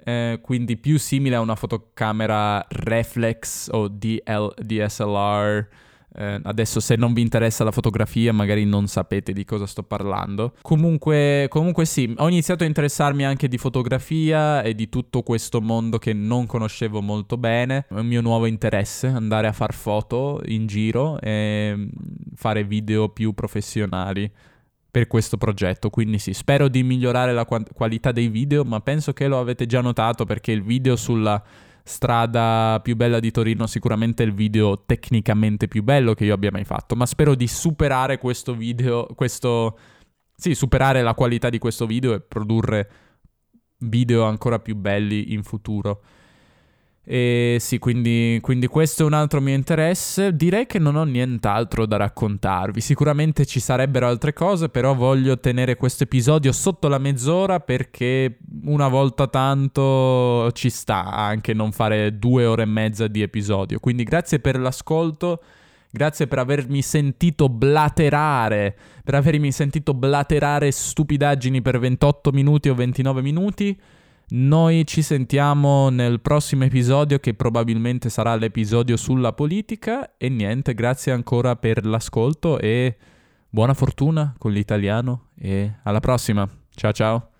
eh, 0.03 0.39
quindi 0.41 0.77
più 0.77 0.97
simile 0.97 1.35
a 1.35 1.41
una 1.41 1.53
fotocamera 1.53 2.65
reflex 2.69 3.69
o 3.71 3.87
DL, 3.87 4.51
DSLR 4.55 5.67
eh, 6.17 6.39
adesso 6.43 6.79
se 6.79 6.95
non 6.95 7.13
vi 7.13 7.21
interessa 7.21 7.63
la 7.63 7.71
fotografia 7.71 8.33
magari 8.33 8.65
non 8.65 8.87
sapete 8.87 9.33
di 9.33 9.45
cosa 9.45 9.67
sto 9.67 9.83
parlando. 9.83 10.53
Comunque, 10.61 11.45
comunque 11.49 11.85
sì, 11.85 12.11
ho 12.17 12.27
iniziato 12.27 12.63
a 12.63 12.67
interessarmi 12.67 13.23
anche 13.23 13.47
di 13.47 13.57
fotografia 13.59 14.63
e 14.63 14.73
di 14.73 14.89
tutto 14.89 15.21
questo 15.21 15.61
mondo 15.61 15.99
che 15.99 16.13
non 16.13 16.47
conoscevo 16.47 17.01
molto 17.01 17.37
bene. 17.37 17.85
È 17.87 17.93
un 17.93 18.07
mio 18.07 18.21
nuovo 18.21 18.47
interesse 18.47 19.07
andare 19.07 19.45
a 19.45 19.51
far 19.51 19.73
foto 19.73 20.41
in 20.45 20.65
giro 20.65 21.19
e 21.21 21.87
fare 22.35 22.63
video 22.63 23.09
più 23.09 23.33
professionali 23.33 24.31
per 24.89 25.05
questo 25.05 25.37
progetto. 25.37 25.91
Quindi 25.91 26.17
sì, 26.17 26.33
spero 26.33 26.67
di 26.67 26.81
migliorare 26.81 27.31
la 27.31 27.45
qualità 27.45 28.11
dei 28.11 28.29
video, 28.29 28.63
ma 28.63 28.79
penso 28.79 29.13
che 29.13 29.27
lo 29.27 29.39
avete 29.39 29.67
già 29.67 29.81
notato 29.81 30.25
perché 30.25 30.51
il 30.51 30.63
video 30.63 30.95
sulla 30.95 31.43
strada 31.87 32.79
più 32.83 32.95
bella 32.95 33.19
di 33.19 33.31
Torino, 33.31 33.65
sicuramente 33.65 34.21
il 34.21 34.33
video 34.33 34.83
tecnicamente 34.85 35.67
più 35.67 35.83
bello 35.83 36.13
che 36.13 36.25
io 36.25 36.33
abbia 36.33 36.51
mai 36.51 36.65
fatto, 36.65 36.95
ma 36.95 37.05
spero 37.05 37.33
di 37.33 37.47
superare 37.47 38.17
questo 38.17 38.53
video, 38.53 39.07
questo... 39.15 39.79
Sì, 40.35 40.53
superare 40.53 41.01
la 41.01 41.15
qualità 41.15 41.49
di 41.49 41.57
questo 41.57 41.87
video 41.87 42.13
e 42.13 42.19
produrre 42.19 42.91
video 43.79 44.25
ancora 44.25 44.59
più 44.59 44.75
belli 44.75 45.33
in 45.33 45.41
futuro. 45.41 46.03
E 47.09 47.55
sì, 47.61 47.79
quindi, 47.79 48.37
quindi, 48.41 48.67
questo 48.67 49.03
è 49.03 49.05
un 49.05 49.13
altro 49.13 49.39
mio 49.39 49.55
interesse. 49.55 50.35
Direi 50.35 50.65
che 50.65 50.77
non 50.77 50.97
ho 50.97 51.05
nient'altro 51.05 51.85
da 51.85 51.95
raccontarvi. 51.95 52.81
Sicuramente 52.81 53.45
ci 53.45 53.61
sarebbero 53.61 54.07
altre 54.07 54.33
cose, 54.33 54.67
però 54.67 54.93
voglio 54.93 55.39
tenere 55.39 55.77
questo 55.77 56.03
episodio 56.03 56.51
sotto 56.51 56.89
la 56.89 56.97
mezz'ora 56.97 57.61
perché 57.61 58.39
una 58.65 58.89
volta 58.89 59.27
tanto 59.27 60.51
ci 60.51 60.69
sta 60.69 61.05
anche 61.05 61.53
non 61.53 61.71
fare 61.71 62.19
due 62.19 62.45
ore 62.45 62.63
e 62.63 62.65
mezza 62.65 63.07
di 63.07 63.21
episodio. 63.21 63.79
Quindi 63.79 64.03
grazie 64.03 64.39
per 64.39 64.59
l'ascolto. 64.59 65.41
Grazie 65.89 66.27
per 66.27 66.39
avermi 66.39 66.81
sentito 66.81 67.47
blaterare, 67.47 68.75
per 69.01 69.15
avermi 69.15 69.53
sentito 69.53 69.93
blaterare 69.93 70.69
stupidaggini 70.69 71.61
per 71.61 71.79
28 71.79 72.31
minuti 72.31 72.67
o 72.67 72.75
29 72.75 73.21
minuti. 73.21 73.79
Noi 74.29 74.85
ci 74.85 75.01
sentiamo 75.03 75.87
nel 75.87 76.19
prossimo 76.19 76.65
episodio 76.65 77.17
che 77.17 77.33
probabilmente 77.33 78.09
sarà 78.09 78.35
l'episodio 78.35 78.97
sulla 78.97 79.31
politica 79.31 80.17
e 80.17 80.27
niente, 80.27 80.73
grazie 80.73 81.13
ancora 81.13 81.55
per 81.55 81.85
l'ascolto 81.85 82.59
e 82.59 82.97
buona 83.49 83.73
fortuna 83.73 84.35
con 84.37 84.51
l'italiano 84.51 85.29
e 85.39 85.75
alla 85.83 86.01
prossima. 86.01 86.45
Ciao 86.75 86.91
ciao. 86.91 87.36